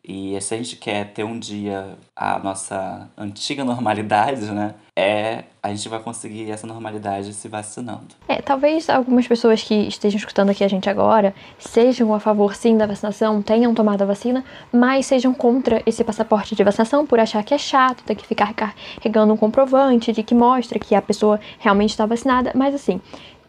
[0.03, 4.75] E se a gente quer ter um dia a nossa antiga normalidade, né?
[4.97, 8.15] É a gente vai conseguir essa normalidade se vacinando.
[8.27, 12.77] É, talvez algumas pessoas que estejam escutando aqui a gente agora sejam a favor sim
[12.77, 17.45] da vacinação, tenham tomado a vacina, mas sejam contra esse passaporte de vacinação por achar
[17.45, 21.39] que é chato, ter que ficar carregando um comprovante de que mostra que a pessoa
[21.59, 22.53] realmente está vacinada.
[22.55, 23.01] Mas assim,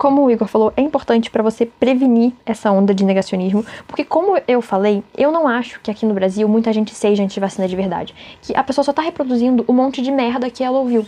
[0.02, 4.36] como o Igor falou, é importante para você prevenir essa onda de negacionismo, porque como
[4.48, 8.16] eu falei, eu não acho que aqui no Brasil muita gente seja anti-vacina de verdade,
[8.42, 11.06] que a pessoa só tá reproduzindo um monte de merda que ela ouviu.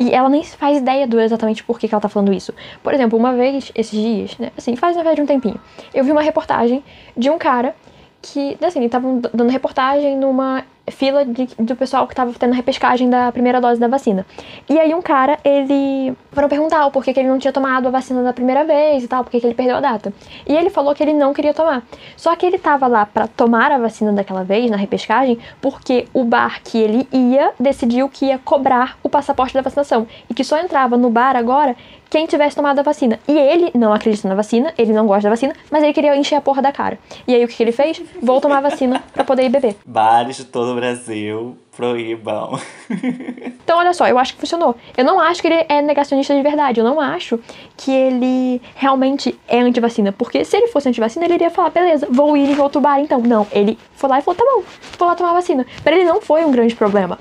[0.00, 2.54] E ela nem faz ideia do exatamente por que, que ela tá falando isso.
[2.82, 5.60] Por exemplo, uma vez, esses dias, né, assim, faz na verdade um tempinho,
[5.92, 6.82] eu vi uma reportagem
[7.14, 7.76] de um cara
[8.22, 12.56] que, assim, ele tava dando reportagem numa fila de, do pessoal que tava tendo a
[12.56, 14.26] repescagem da primeira dose da vacina.
[14.68, 17.90] E aí um cara, ele foram perguntar o porquê que ele não tinha tomado a
[17.90, 20.12] vacina da primeira vez e tal, porque que ele perdeu a data.
[20.46, 21.82] E ele falou que ele não queria tomar.
[22.16, 26.24] Só que ele tava lá para tomar a vacina daquela vez, na repescagem, porque o
[26.24, 30.58] bar que ele ia decidiu que ia cobrar o passaporte da vacinação e que só
[30.58, 31.76] entrava no bar agora
[32.14, 33.18] quem tivesse tomado a vacina.
[33.26, 36.36] E ele não acredita na vacina, ele não gosta da vacina, mas ele queria encher
[36.36, 36.96] a porra da cara.
[37.26, 38.00] E aí o que, que ele fez?
[38.22, 39.74] Vou tomar a vacina para poder ir beber.
[39.84, 42.58] Bares de todo Brasil proíbam.
[43.62, 44.76] então, olha só, eu acho que funcionou.
[44.96, 46.80] Eu não acho que ele é negacionista de verdade.
[46.80, 47.38] Eu não acho
[47.76, 50.12] que ele realmente é anti-vacina.
[50.12, 53.20] Porque se ele fosse anti-vacina, ele iria falar, beleza, vou ir em outro bar então.
[53.20, 54.62] Não, ele foi lá e falou, tá bom,
[54.98, 55.66] vou lá tomar vacina.
[55.82, 57.18] Para ele não foi um grande problema.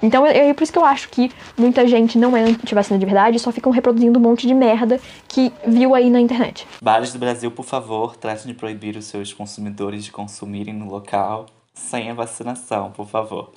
[0.00, 3.38] Então, é por isso que eu acho que muita gente não é anti-vacina de verdade,
[3.38, 6.66] só ficam reproduzindo um monte de merda que viu aí na internet.
[6.80, 11.46] Bares do Brasil, por favor, tratem de proibir os seus consumidores de consumirem no local
[11.78, 13.52] sem a vacinação, por favor.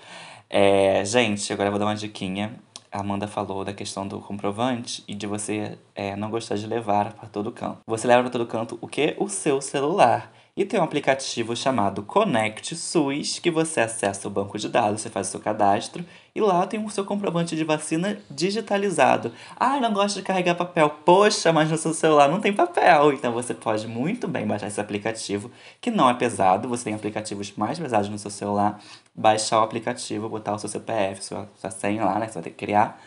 [0.49, 2.59] É, gente, agora eu vou dar uma diquinha.
[2.91, 7.13] A Amanda falou da questão do comprovante e de você é, não gostar de levar
[7.13, 7.79] para todo canto.
[7.87, 9.15] Você leva para todo canto o que?
[9.17, 10.31] O seu celular.
[10.61, 15.09] E tem um aplicativo chamado Connect SUS, que você acessa o banco de dados, você
[15.09, 19.31] faz o seu cadastro e lá tem o seu comprovante de vacina digitalizado.
[19.59, 20.87] Ah, não gosto de carregar papel.
[21.03, 23.11] Poxa, mas no seu celular não tem papel.
[23.11, 25.49] Então você pode muito bem baixar esse aplicativo,
[25.81, 28.79] que não é pesado, você tem aplicativos mais pesados no seu celular.
[29.15, 32.27] Baixar o aplicativo, botar o seu CPF, sua, sua senha lá, né?
[32.27, 33.01] Você vai ter que criar.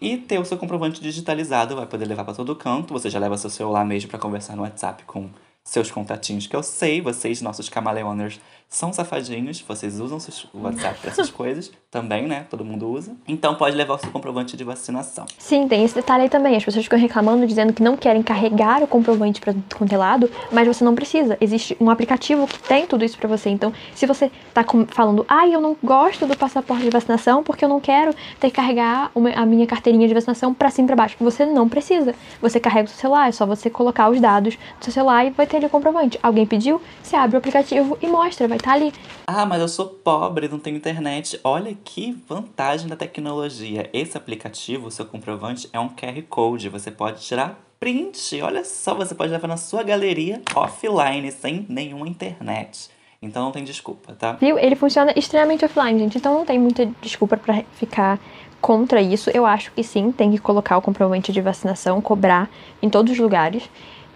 [0.00, 2.94] E ter o seu comprovante digitalizado, vai poder levar para todo canto.
[2.94, 5.28] Você já leva seu celular mesmo para conversar no WhatsApp com
[5.64, 10.18] seus contatinhos, que eu sei, vocês, nossos camaleoners, são safadinhos, vocês usam
[10.52, 12.44] o WhatsApp para essas coisas também, né?
[12.50, 13.14] Todo mundo usa.
[13.26, 15.26] Então pode levar o seu comprovante de vacinação.
[15.38, 16.56] Sim, tem esse detalhe aí também.
[16.56, 20.28] As pessoas ficam reclamando, dizendo que não querem carregar o comprovante para quanto é lado,
[20.50, 21.38] mas você não precisa.
[21.40, 23.48] Existe um aplicativo que tem tudo isso para você.
[23.48, 27.64] Então, se você tá falando, ai, ah, eu não gosto do passaporte de vacinação porque
[27.64, 30.96] eu não quero ter que carregar a minha carteirinha de vacinação para cima e pra
[30.96, 31.16] baixo.
[31.20, 32.14] Você não precisa.
[32.40, 35.30] Você carrega o seu celular, é só você colocar os dados do seu celular e
[35.30, 36.18] vai ter ali o comprovante.
[36.22, 38.92] Alguém pediu, você abre o aplicativo e mostra, vai estar tá ali.
[39.26, 41.38] Ah, mas eu sou pobre, não tenho internet.
[41.42, 43.88] Olha que vantagem da tecnologia.
[43.92, 46.68] Esse aplicativo, o seu comprovante, é um QR Code.
[46.68, 48.40] Você pode tirar print.
[48.42, 52.90] Olha só, você pode levar na sua galeria offline, sem nenhuma internet.
[53.20, 54.32] Então não tem desculpa, tá?
[54.32, 54.58] Viu?
[54.58, 56.18] Ele funciona extremamente offline, gente.
[56.18, 58.20] Então não tem muita desculpa para ficar
[58.60, 59.30] contra isso.
[59.30, 62.50] Eu acho que sim, tem que colocar o comprovante de vacinação, cobrar
[62.82, 63.68] em todos os lugares.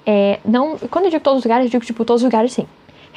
[0.05, 2.67] É, não, quando eu digo todos os lugares, eu digo tipo todos os lugares sim.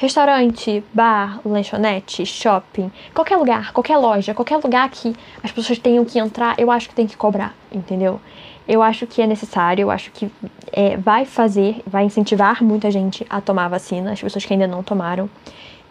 [0.02, 6.18] Restaurante, bar, lanchonete, shopping, qualquer lugar, qualquer loja, qualquer lugar que as pessoas tenham que
[6.18, 8.20] entrar, eu acho que tem que cobrar, entendeu?
[8.66, 10.28] Eu acho que é necessário, eu acho que
[10.72, 14.66] é, vai fazer, vai incentivar muita gente a tomar a vacina, as pessoas que ainda
[14.66, 15.30] não tomaram.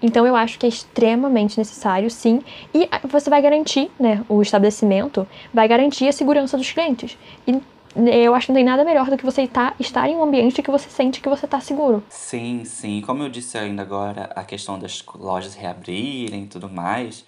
[0.01, 2.41] Então eu acho que é extremamente necessário, sim,
[2.73, 7.17] e você vai garantir, né, o estabelecimento vai garantir a segurança dos clientes.
[7.47, 7.61] E
[7.95, 10.61] eu acho que não tem nada melhor do que você tá, estar em um ambiente
[10.61, 12.03] que você sente que você está seguro.
[12.09, 13.01] Sim, sim.
[13.01, 17.25] Como eu disse ainda agora, a questão das lojas reabrirem e tudo mais,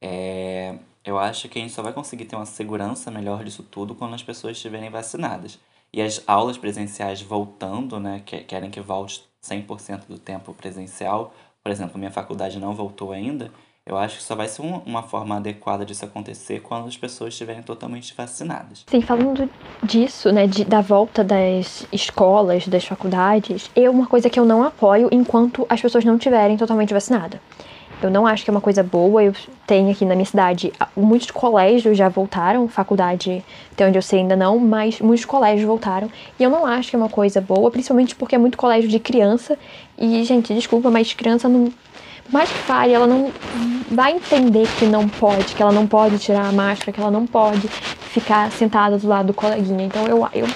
[0.00, 3.94] é, eu acho que a gente só vai conseguir ter uma segurança melhor disso tudo
[3.94, 5.58] quando as pessoas estiverem vacinadas.
[5.92, 11.70] E as aulas presenciais voltando, né, que, querem que volte 100% do tempo presencial, por
[11.70, 13.50] exemplo, minha faculdade não voltou ainda,
[13.88, 17.32] eu acho que só vai ser um, uma forma adequada disso acontecer quando as pessoas
[17.32, 18.84] estiverem totalmente vacinadas.
[18.84, 19.48] Sim, falando
[19.80, 24.64] disso, né, de, da volta das escolas, das faculdades, é uma coisa que eu não
[24.64, 27.38] apoio enquanto as pessoas não estiverem totalmente vacinadas.
[28.02, 29.22] Eu não acho que é uma coisa boa.
[29.22, 29.32] Eu
[29.66, 34.36] tenho aqui na minha cidade, muitos colégios já voltaram, faculdade, até onde eu sei ainda
[34.36, 36.10] não, mas muitos colégios voltaram.
[36.38, 38.98] E eu não acho que é uma coisa boa, principalmente porque é muito colégio de
[38.98, 39.56] criança.
[39.96, 41.72] E, gente, desculpa, mas criança não
[42.30, 43.32] mais que fale, ela não
[43.90, 47.26] vai entender que não pode, que ela não pode tirar a máscara, que ela não
[47.26, 49.84] pode ficar sentada do lado do coleguinha.
[49.84, 50.46] Então eu, eu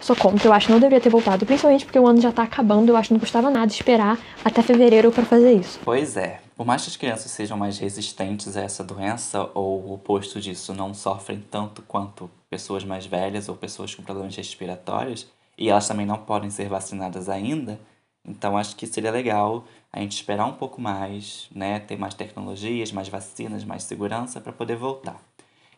[0.00, 2.42] sou contra, eu acho que não deveria ter voltado, principalmente porque o ano já tá
[2.42, 5.80] acabando, eu acho que não custava nada esperar até fevereiro para fazer isso.
[5.84, 6.40] Pois é.
[6.56, 10.72] Por mais que as crianças sejam mais resistentes a essa doença, ou o oposto disso,
[10.72, 15.26] não sofrem tanto quanto pessoas mais velhas ou pessoas com problemas respiratórios,
[15.58, 17.80] e elas também não podem ser vacinadas ainda,
[18.26, 22.90] então acho que seria legal a gente esperar um pouco mais, né, ter mais tecnologias,
[22.90, 25.20] mais vacinas, mais segurança para poder voltar.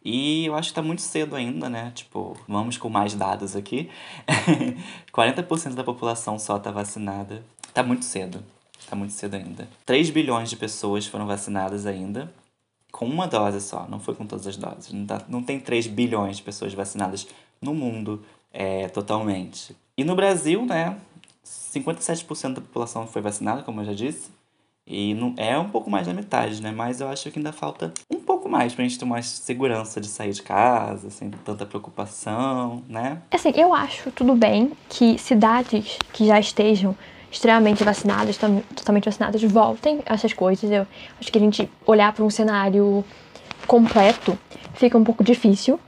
[0.09, 1.91] E eu acho que tá muito cedo ainda, né?
[1.93, 3.91] Tipo, vamos com mais dados aqui.
[5.13, 7.43] 40% da população só tá vacinada.
[7.75, 8.41] Tá muito cedo.
[8.89, 9.69] Tá muito cedo ainda.
[9.85, 12.33] 3 bilhões de pessoas foram vacinadas ainda.
[12.93, 14.93] Com uma dose só, não foi com todas as doses.
[14.93, 17.27] Não, tá, não tem 3 bilhões de pessoas vacinadas
[17.61, 19.77] no mundo é, totalmente.
[19.99, 20.97] E no Brasil, né?
[21.47, 24.31] 57% da população foi vacinada, como eu já disse.
[24.87, 26.71] E não, é um pouco mais da metade, né?
[26.71, 30.07] Mas eu acho que ainda falta um pouco mais pra gente ter mais segurança de
[30.07, 33.21] sair de casa, sem tanta preocupação, né?
[33.33, 36.97] Assim, eu acho tudo bem que cidades que já estejam
[37.33, 38.39] extremamente vacinadas,
[38.77, 40.71] totalmente vacinadas, voltem a essas coisas.
[40.71, 40.87] Eu
[41.21, 43.05] acho que a gente olhar para um cenário
[43.67, 44.39] completo
[44.75, 45.81] fica um pouco difícil.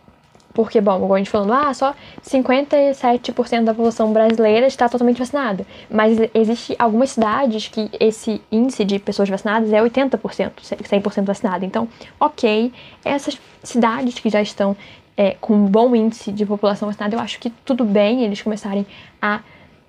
[0.58, 5.64] Porque, bom, igual a gente falando, ah, só 57% da população brasileira está totalmente vacinada.
[5.88, 10.18] Mas existe algumas cidades que esse índice de pessoas vacinadas é 80%,
[10.60, 11.64] 100% vacinada.
[11.64, 11.86] Então,
[12.18, 12.72] ok,
[13.04, 14.76] essas cidades que já estão
[15.16, 18.84] é, com um bom índice de população vacinada, eu acho que tudo bem eles começarem
[19.22, 19.42] a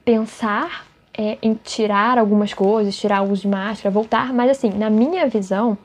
[0.06, 0.86] pensar
[1.18, 5.28] é, em tirar algumas coisas, tirar o uso de máscara, voltar, mas assim, na minha
[5.28, 5.76] visão,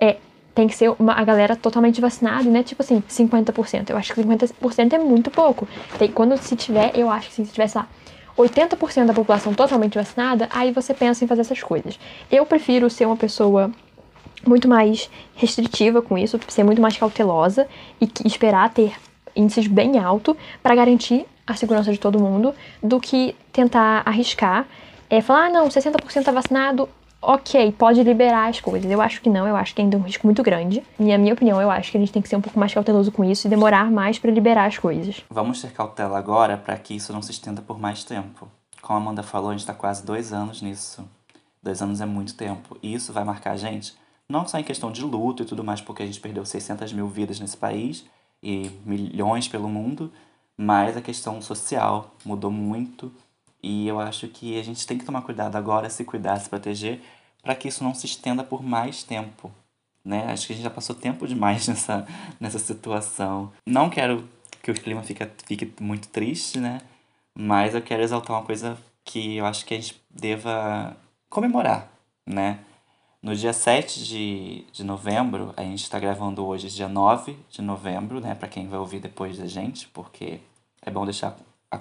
[0.00, 0.16] é,
[0.56, 2.62] tem que ser uma, a galera totalmente vacinada, né?
[2.62, 3.90] Tipo assim, 50%.
[3.90, 5.68] Eu acho que 50% é muito pouco.
[5.98, 7.86] Tem, quando se tiver, eu acho que se tivesse lá
[8.38, 12.00] 80% da população totalmente vacinada, aí você pensa em fazer essas coisas.
[12.32, 13.70] Eu prefiro ser uma pessoa
[14.46, 17.68] muito mais restritiva com isso, ser muito mais cautelosa
[18.00, 18.94] e esperar ter
[19.36, 24.66] índices bem altos para garantir a segurança de todo mundo do que tentar arriscar.
[25.10, 26.88] É, falar, ah, não, 60% tá vacinado,
[27.20, 28.90] ok, pode liberar as coisas.
[28.90, 30.82] Eu acho que não, eu acho que ainda é um risco muito grande.
[30.98, 32.72] E a minha opinião, eu acho que a gente tem que ser um pouco mais
[32.72, 35.24] cauteloso com isso e demorar mais para liberar as coisas.
[35.30, 38.48] Vamos ter cautela agora para que isso não se estenda por mais tempo.
[38.80, 41.04] Como a Amanda falou, a gente está quase dois anos nisso.
[41.62, 42.76] Dois anos é muito tempo.
[42.82, 43.94] E isso vai marcar a gente,
[44.28, 47.08] não só em questão de luto e tudo mais, porque a gente perdeu 600 mil
[47.08, 48.04] vidas nesse país
[48.42, 50.12] e milhões pelo mundo,
[50.56, 53.12] mas a questão social mudou muito
[53.62, 57.00] e eu acho que a gente tem que tomar cuidado agora, se cuidar, se proteger,
[57.42, 59.52] para que isso não se estenda por mais tempo.
[60.04, 60.24] Né?
[60.30, 62.06] Acho que a gente já passou tempo demais nessa,
[62.38, 63.52] nessa situação.
[63.66, 64.28] Não quero
[64.62, 66.80] que o clima fique, fique muito triste, né?
[67.34, 70.96] Mas eu quero exaltar uma coisa que eu acho que a gente deva
[71.28, 71.88] comemorar,
[72.26, 72.60] né?
[73.22, 78.20] No dia 7 de, de novembro, a gente está gravando hoje, dia 9 de novembro,
[78.20, 78.34] né?
[78.34, 80.40] Para quem vai ouvir depois da gente, porque
[80.82, 81.36] é bom deixar
[81.70, 81.78] a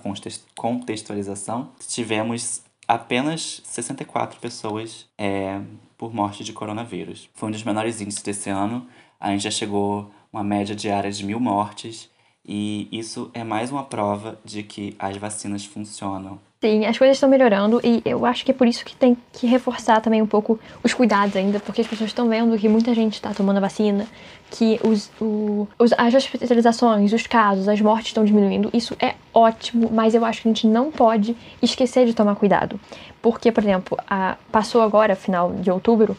[0.55, 1.71] contextualização.
[1.87, 5.61] Tivemos apenas 64 pessoas é,
[5.97, 7.29] por morte de coronavírus.
[7.33, 8.87] Foi um dos menores índices desse ano.
[9.19, 12.09] A gente já chegou uma média diária de mil mortes.
[12.47, 16.39] E isso é mais uma prova de que as vacinas funcionam.
[16.61, 19.45] Sim, as coisas estão melhorando e eu acho que é por isso que tem que
[19.45, 23.13] reforçar também um pouco os cuidados ainda, porque as pessoas estão vendo que muita gente
[23.13, 24.07] está tomando a vacina,
[24.49, 28.69] que os, o, os, as hospitalizações, os casos, as mortes estão diminuindo.
[28.73, 32.79] Isso é ótimo, mas eu acho que a gente não pode esquecer de tomar cuidado.
[33.21, 36.17] Porque, por exemplo, a, passou agora, final de outubro,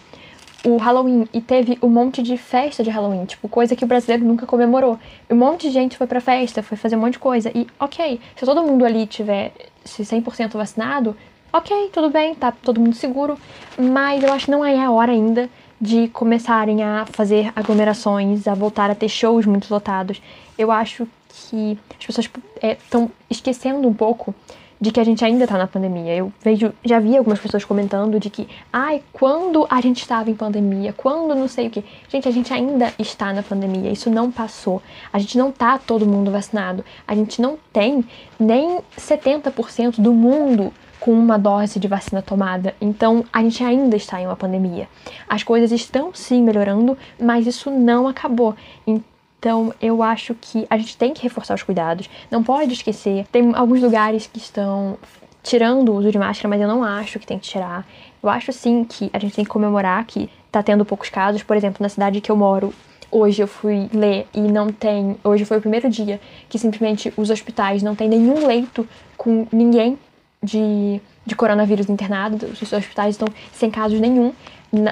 [0.64, 4.24] o Halloween e teve um monte de festa de Halloween, tipo, coisa que o brasileiro
[4.24, 4.98] nunca comemorou.
[5.30, 7.50] Um monte de gente foi pra festa, foi fazer um monte de coisa.
[7.54, 9.52] E, ok, se todo mundo ali tiver
[9.86, 11.16] se 100% vacinado,
[11.52, 13.38] ok, tudo bem, tá todo mundo seguro.
[13.78, 15.48] Mas eu acho que não é a hora ainda
[15.80, 20.20] de começarem a fazer aglomerações, a voltar a ter shows muito lotados.
[20.58, 22.30] Eu acho que as pessoas
[22.62, 24.34] estão é, esquecendo um pouco
[24.80, 26.14] de que a gente ainda tá na pandemia.
[26.14, 30.34] Eu vejo, já vi algumas pessoas comentando de que, ai, quando a gente estava em
[30.34, 31.84] pandemia, quando não sei o que.
[32.08, 34.82] Gente, a gente ainda está na pandemia, isso não passou.
[35.12, 36.84] A gente não tá todo mundo vacinado.
[37.06, 38.04] A gente não tem
[38.38, 42.74] nem 70% do mundo com uma dose de vacina tomada.
[42.80, 44.88] Então, a gente ainda está em uma pandemia.
[45.28, 48.54] As coisas estão sim melhorando, mas isso não acabou.
[48.86, 52.08] Então, então, eu acho que a gente tem que reforçar os cuidados.
[52.30, 53.26] Não pode esquecer.
[53.30, 54.98] Tem alguns lugares que estão
[55.42, 57.86] tirando o uso de máscara, mas eu não acho que tem que tirar.
[58.22, 61.42] Eu acho sim que a gente tem que comemorar que tá tendo poucos casos.
[61.42, 62.72] Por exemplo, na cidade que eu moro,
[63.10, 65.16] hoje eu fui ler e não tem.
[65.22, 69.98] Hoje foi o primeiro dia que simplesmente os hospitais não tem nenhum leito com ninguém
[70.42, 72.46] de, de coronavírus internado.
[72.46, 74.32] Os hospitais estão sem casos nenhum.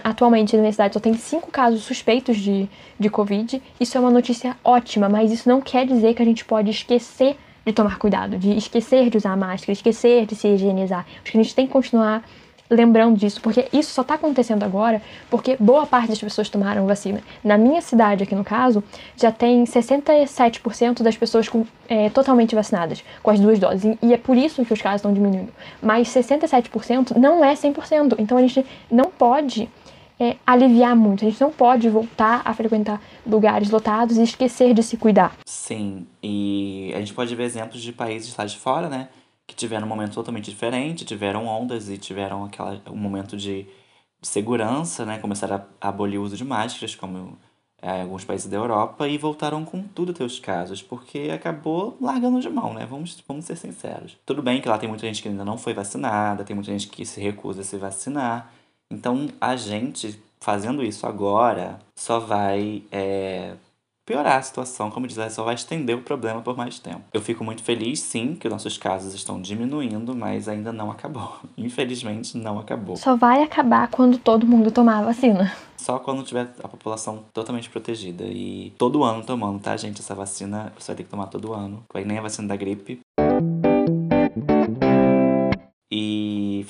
[0.03, 3.63] Atualmente na minha cidade só tem cinco casos suspeitos de, de Covid.
[3.79, 7.37] Isso é uma notícia ótima, mas isso não quer dizer que a gente pode esquecer
[7.67, 11.07] de tomar cuidado, de esquecer de usar máscara, esquecer de se higienizar.
[11.23, 12.23] Acho que a gente tem que continuar
[12.71, 17.21] lembrando disso, porque isso só está acontecendo agora porque boa parte das pessoas tomaram vacina.
[17.43, 18.83] Na minha cidade, aqui no caso,
[19.17, 23.97] já tem 67% das pessoas com, é, totalmente vacinadas com as duas doses.
[24.03, 25.53] E é por isso que os casos estão diminuindo.
[25.83, 28.17] Mas 67% não é 100%.
[28.19, 29.69] Então a gente não pode
[30.19, 31.25] é, aliviar muito.
[31.25, 35.37] A gente não pode voltar a frequentar lugares lotados e esquecer de se cuidar.
[35.45, 39.09] Sim, e a gente pode ver exemplos de países lá de fora, né?
[39.47, 43.65] Que tiveram um momento totalmente diferente, tiveram ondas e tiveram aquela, um momento de,
[44.21, 45.19] de segurança, né?
[45.19, 47.39] Começaram a, abolir o uso de máscaras, como
[47.81, 52.41] é, alguns países da Europa, e voltaram com tudo ter os casos, porque acabou largando
[52.41, 52.87] de mão, né?
[52.87, 54.17] Vamos, vamos ser sinceros.
[54.25, 56.89] Tudo bem que lá tem muita gente que ainda não foi vacinada, tem muita gente
[56.89, 58.51] que se recusa a se vacinar.
[58.91, 63.55] Então, a gente fazendo isso agora só vai é,
[64.05, 67.03] piorar a situação, como diz, só vai estender o problema por mais tempo.
[67.13, 71.39] Eu fico muito feliz, sim, que nossos casos estão diminuindo, mas ainda não acabou.
[71.57, 72.97] Infelizmente, não acabou.
[72.97, 75.53] Só vai acabar quando todo mundo tomar a vacina.
[75.77, 78.25] Só quando tiver a população totalmente protegida.
[78.25, 80.01] E todo ano tomando, tá, gente?
[80.01, 81.85] Essa vacina você vai ter que tomar todo ano.
[81.93, 83.01] Vai nem a vacina da gripe.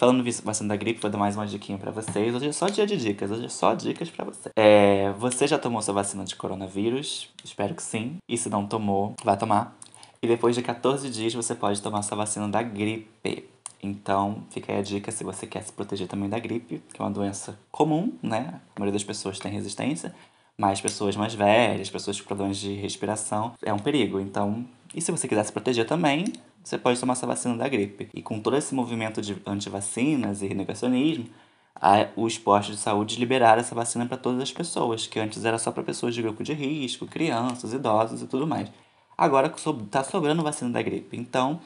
[0.04, 2.34] Falando vacina da gripe, vou dar mais uma diquinha para vocês.
[2.34, 4.50] Hoje é só dia de dicas, hoje é só dicas para você.
[4.54, 7.30] É, você já tomou sua vacina de coronavírus?
[7.42, 8.18] Espero que sim.
[8.28, 9.74] E se não tomou, vai tomar.
[10.22, 13.48] E depois de 14 dias você pode tomar sua vacina da gripe.
[13.82, 17.02] Então, fica aí a dica se você quer se proteger também da gripe, que é
[17.02, 18.60] uma doença comum, né?
[18.76, 20.14] A maioria das pessoas tem resistência,
[20.58, 24.20] mas pessoas mais velhas, pessoas com problemas de respiração, é um perigo.
[24.20, 26.26] Então, e se você quiser se proteger também,
[26.64, 28.08] você pode tomar essa vacina da gripe.
[28.14, 31.26] E com todo esse movimento de antivacinas e negacionismo,
[31.74, 35.58] a, os postos de saúde liberaram essa vacina para todas as pessoas, que antes era
[35.58, 38.70] só para pessoas de grupo de risco, crianças, idosos e tudo mais.
[39.16, 41.16] Agora está sobrando vacina da gripe.
[41.16, 41.60] Então,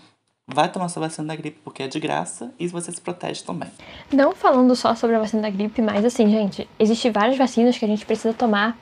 [0.46, 3.70] vai tomar sua vacina da gripe porque é de graça e você se protege também.
[4.12, 7.84] Não falando só sobre a vacina da gripe, mas assim, gente, existem várias vacinas que
[7.84, 8.76] a gente precisa tomar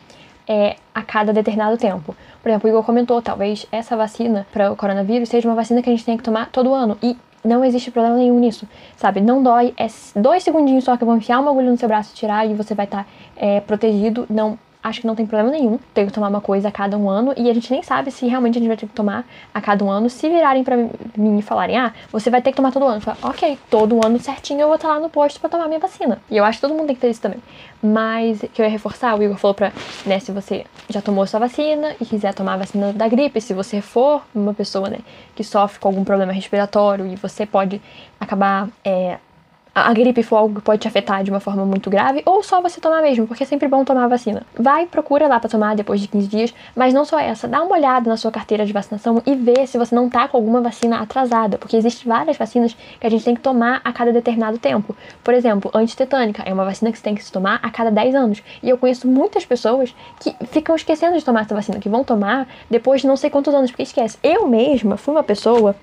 [0.48, 2.14] é, a cada determinado tempo.
[2.42, 5.90] Por exemplo, o Igor comentou, talvez essa vacina para o coronavírus seja uma vacina que
[5.90, 6.96] a gente tem que tomar todo ano.
[7.02, 9.20] E não existe problema nenhum nisso, sabe?
[9.20, 12.12] Não dói, é dois segundinhos só que eu vou enfiar uma agulha no seu braço
[12.12, 14.26] e tirar e você vai estar tá, é, protegido.
[14.28, 17.10] Não acho que não tem problema nenhum ter que tomar uma coisa a cada um
[17.10, 19.60] ano e a gente nem sabe se realmente a gente vai ter que tomar a
[19.60, 20.08] cada um ano.
[20.08, 20.76] Se virarem para
[21.16, 24.04] mim e falarem, ah, você vai ter que tomar todo ano, eu falo, ok, todo
[24.04, 26.20] ano certinho eu vou estar lá no posto para tomar minha vacina.
[26.30, 27.42] E eu acho que todo mundo tem que ter isso também.
[27.82, 29.72] Mas que eu ia reforçar, o Igor falou pra,
[30.04, 33.52] né, se você já tomou sua vacina e quiser tomar a vacina da gripe, se
[33.52, 34.98] você for uma pessoa, né,
[35.34, 37.80] que sofre com algum problema respiratório e você pode
[38.20, 39.18] acabar é,
[39.78, 42.62] a gripe for algo que pode te afetar de uma forma muito grave, ou só
[42.62, 44.42] você tomar mesmo, porque é sempre bom tomar a vacina.
[44.58, 47.76] Vai, procura lá para tomar depois de 15 dias, mas não só essa, dá uma
[47.76, 51.02] olhada na sua carteira de vacinação e vê se você não tá com alguma vacina
[51.02, 54.96] atrasada, porque existem várias vacinas que a gente tem que tomar a cada determinado tempo.
[55.22, 58.14] Por exemplo, antitetânica é uma vacina que você tem que se tomar a cada 10
[58.14, 58.42] anos.
[58.62, 62.48] E eu conheço muitas pessoas que ficam esquecendo de tomar essa vacina, que vão tomar
[62.70, 64.16] depois de não sei quantos anos, porque esquece.
[64.22, 65.76] Eu mesma fui uma pessoa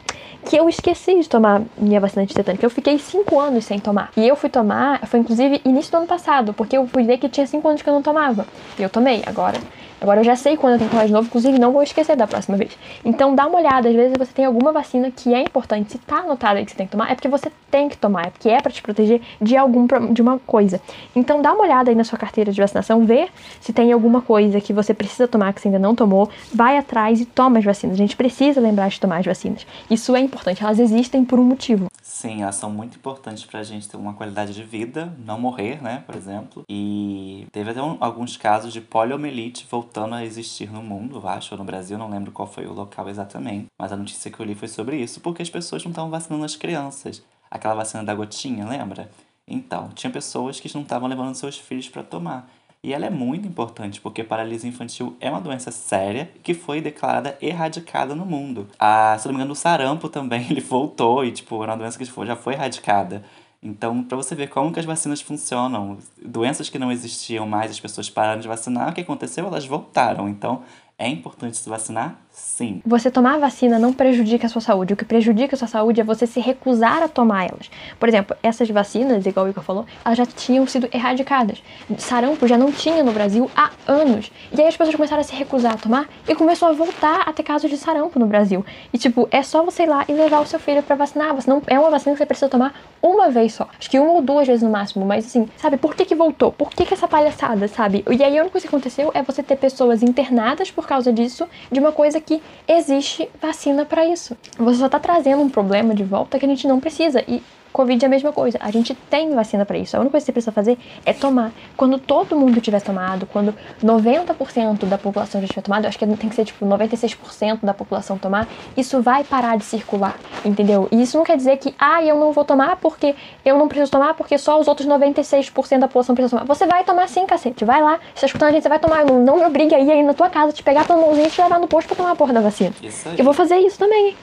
[0.46, 2.66] que eu esqueci de tomar minha vacina antitetânica.
[2.66, 4.12] Eu fiquei 5 anos sem tomar.
[4.17, 7.30] E eu fui tomar, foi inclusive início do ano passado, porque eu fui ver que
[7.30, 8.46] tinha 5 anos que eu não tomava.
[8.80, 9.22] E eu tomei.
[9.26, 9.60] Agora,
[10.04, 12.17] Agora eu já sei quando eu tenho que tomar de novo, inclusive não vou esquecer
[12.17, 12.78] da próxima vez.
[13.06, 16.17] Então dá uma olhada, às vezes você tem alguma vacina que é importante, se tá
[16.17, 18.50] anotada aí que você tem que tomar, é porque você tem que tomar, é porque
[18.50, 20.82] é para te proteger de algum de uma coisa.
[21.15, 23.30] Então dá uma olhada aí na sua carteira de vacinação, vê
[23.62, 27.22] se tem alguma coisa que você precisa tomar que você ainda não tomou, vai atrás
[27.22, 27.96] e toma as vacinas.
[27.96, 29.65] A gente precisa lembrar de tomar as vacinas.
[29.89, 31.88] Isso é importante, elas existem por um motivo.
[32.06, 36.04] Sim, elas são muito importantes pra gente ter uma qualidade de vida, não morrer, né,
[36.06, 36.63] por exemplo.
[36.68, 41.58] E teve até um, alguns casos de poliomielite voltando a existir no mundo, acho, ou
[41.58, 43.68] no Brasil, não lembro qual foi o local exatamente.
[43.80, 46.44] Mas a notícia que eu li foi sobre isso, porque as pessoas não estavam vacinando
[46.44, 47.24] as crianças.
[47.50, 49.10] Aquela vacina da gotinha, lembra?
[49.48, 52.50] Então, tinha pessoas que não estavam levando seus filhos para tomar.
[52.84, 57.38] E ela é muito importante, porque paralisia infantil é uma doença séria que foi declarada
[57.41, 58.67] erradicada no mundo.
[58.78, 61.98] Ah, se não me engano, o sarampo também ele voltou e, tipo, era uma doença
[61.98, 63.24] que já foi erradicada.
[63.62, 67.80] Então, para você ver como que as vacinas funcionam, doenças que não existiam mais, as
[67.80, 69.47] pessoas pararam de vacinar, o que aconteceu?
[69.47, 70.28] Elas voltaram.
[70.28, 70.64] Então,
[70.97, 72.20] é importante se vacinar?
[72.34, 72.82] Sim.
[72.84, 74.94] Você tomar a vacina não prejudica a sua saúde.
[74.94, 77.70] O que prejudica a sua saúde é você se recusar a tomar elas.
[78.00, 81.62] Por exemplo, essas vacinas, igual o Igor falou, elas já tinham sido erradicadas.
[82.00, 84.32] Sarampo já não tinha no Brasil há anos.
[84.52, 87.32] E aí as pessoas começaram a se recusar a tomar e começou a voltar a
[87.32, 88.66] ter casos de sarampo no Brasil.
[88.92, 91.36] E tipo, é só você ir lá e levar o seu filho para vacinar.
[91.36, 93.70] Você não, é uma vacina que você precisa tomar uma vez só.
[93.78, 95.06] Acho que uma ou duas vezes no máximo.
[95.06, 96.52] Mas assim, sabe, por que que voltou?
[96.52, 98.04] Por que que essa palhaçada, sabe?
[98.10, 101.48] E aí a única coisa que aconteceu é você ter pessoas internadas por causa disso,
[101.72, 104.36] de uma coisa que existe vacina para isso.
[104.57, 107.24] Você só tá trazendo um problema de volta que a gente não precisa.
[107.28, 107.41] E
[107.74, 108.57] Covid é a mesma coisa.
[108.61, 109.97] A gente tem vacina para isso.
[109.97, 111.51] A única coisa que você precisa fazer é tomar.
[111.76, 113.53] Quando todo mundo tiver tomado, quando
[113.84, 117.74] 90% da população já tiver tomado, eu acho que tem que ser tipo 96% da
[117.74, 118.47] população tomar,
[118.78, 120.15] isso vai parar de circular,
[120.45, 120.88] entendeu?
[120.91, 123.91] E isso não quer dizer que, ah, eu não vou tomar porque eu não preciso
[123.91, 126.45] tomar porque só os outros 96% da população precisa tomar.
[126.45, 127.65] Você vai tomar sim, cacete.
[127.65, 127.99] Vai lá.
[128.13, 129.03] Você tá escutando a gente, você vai tomar.
[129.03, 131.41] Não, não me obrigue aí, aí na tua casa, te pegar pela mãozinha e te
[131.41, 132.71] levar no posto pra tomar a porra da vacina.
[132.84, 133.15] Isso aí.
[133.17, 134.15] Eu vou fazer isso também?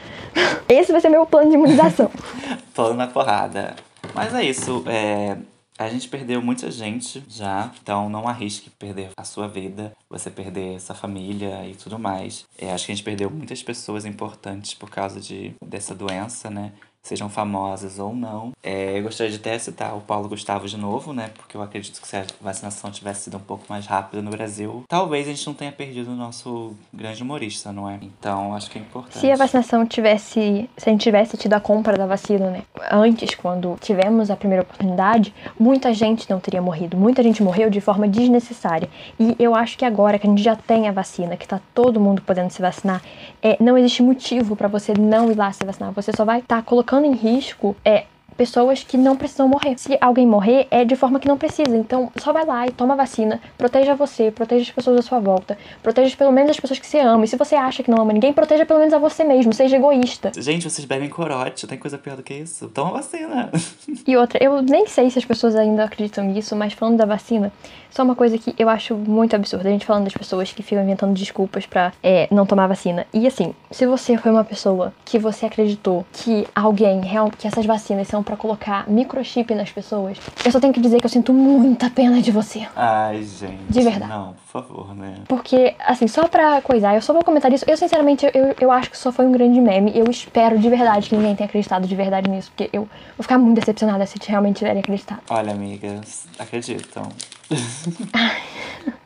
[0.69, 2.11] Esse vai ser meu plano de imunização.
[2.75, 3.75] Plano na porrada.
[4.15, 4.85] Mas é isso.
[4.87, 5.37] É,
[5.81, 10.79] a gente perdeu muita gente já, então não arrisque perder a sua vida, você perder
[10.79, 12.47] sua família e tudo mais.
[12.59, 16.73] É, acho que a gente perdeu muitas pessoas importantes por causa de, dessa doença, né?
[17.03, 18.53] Sejam famosas ou não.
[18.63, 21.31] É, eu gostaria de até citar o Paulo Gustavo de novo, né?
[21.35, 24.85] Porque eu acredito que se a vacinação tivesse sido um pouco mais rápida no Brasil,
[24.87, 27.99] talvez a gente não tenha perdido o nosso grande humorista, não é?
[28.03, 29.19] Então acho que é importante.
[29.19, 30.69] Se a vacinação tivesse.
[30.77, 32.63] Se a gente tivesse tido a compra da vacina, né?
[32.91, 36.99] Antes, quando tivemos a primeira oportunidade, muita gente não teria morrido.
[36.99, 38.91] Muita gente morreu de forma desnecessária.
[39.19, 41.99] E eu acho que agora que a gente já tem a vacina, que tá todo
[41.99, 43.03] mundo podendo se vacinar,
[43.43, 45.93] é, não existe motivo para você não ir lá se vacinar.
[45.93, 48.05] Você só vai estar tá colocando em risco é,
[48.41, 49.75] pessoas que não precisam morrer.
[49.77, 51.77] Se alguém morrer, é de forma que não precisa.
[51.77, 55.59] Então, só vai lá e toma vacina, proteja você, proteja as pessoas à sua volta,
[55.83, 57.23] proteja pelo menos as pessoas que você ama.
[57.23, 59.77] E se você acha que não ama ninguém, proteja pelo menos a você mesmo, seja
[59.77, 60.33] egoísta.
[60.35, 62.67] Gente, vocês bebem corote, tem coisa pior do que isso.
[62.69, 63.51] Toma vacina.
[64.07, 67.53] E outra, eu nem sei se as pessoas ainda acreditam nisso, mas falando da vacina,
[67.91, 70.83] só uma coisa que eu acho muito absurda, a gente falando das pessoas que ficam
[70.83, 73.07] inventando desculpas pra é, não tomar vacina.
[73.13, 77.01] E assim, se você foi uma pessoa que você acreditou que alguém,
[77.37, 81.07] que essas vacinas são para colocar microchip nas pessoas, eu só tenho que dizer que
[81.07, 82.65] eu sinto muita pena de você.
[82.77, 83.59] Ai, gente.
[83.69, 84.09] De verdade.
[84.09, 85.17] Não, por favor, né?
[85.27, 87.65] Porque, assim, só pra coisar, eu só vou comentar isso.
[87.67, 89.91] Eu, sinceramente, eu, eu acho que só foi um grande meme.
[89.97, 92.83] Eu espero de verdade que ninguém tenha acreditado de verdade nisso, porque eu
[93.17, 95.23] vou ficar muito decepcionada se realmente tiverem acreditado.
[95.29, 97.09] Olha, amigas, acreditam.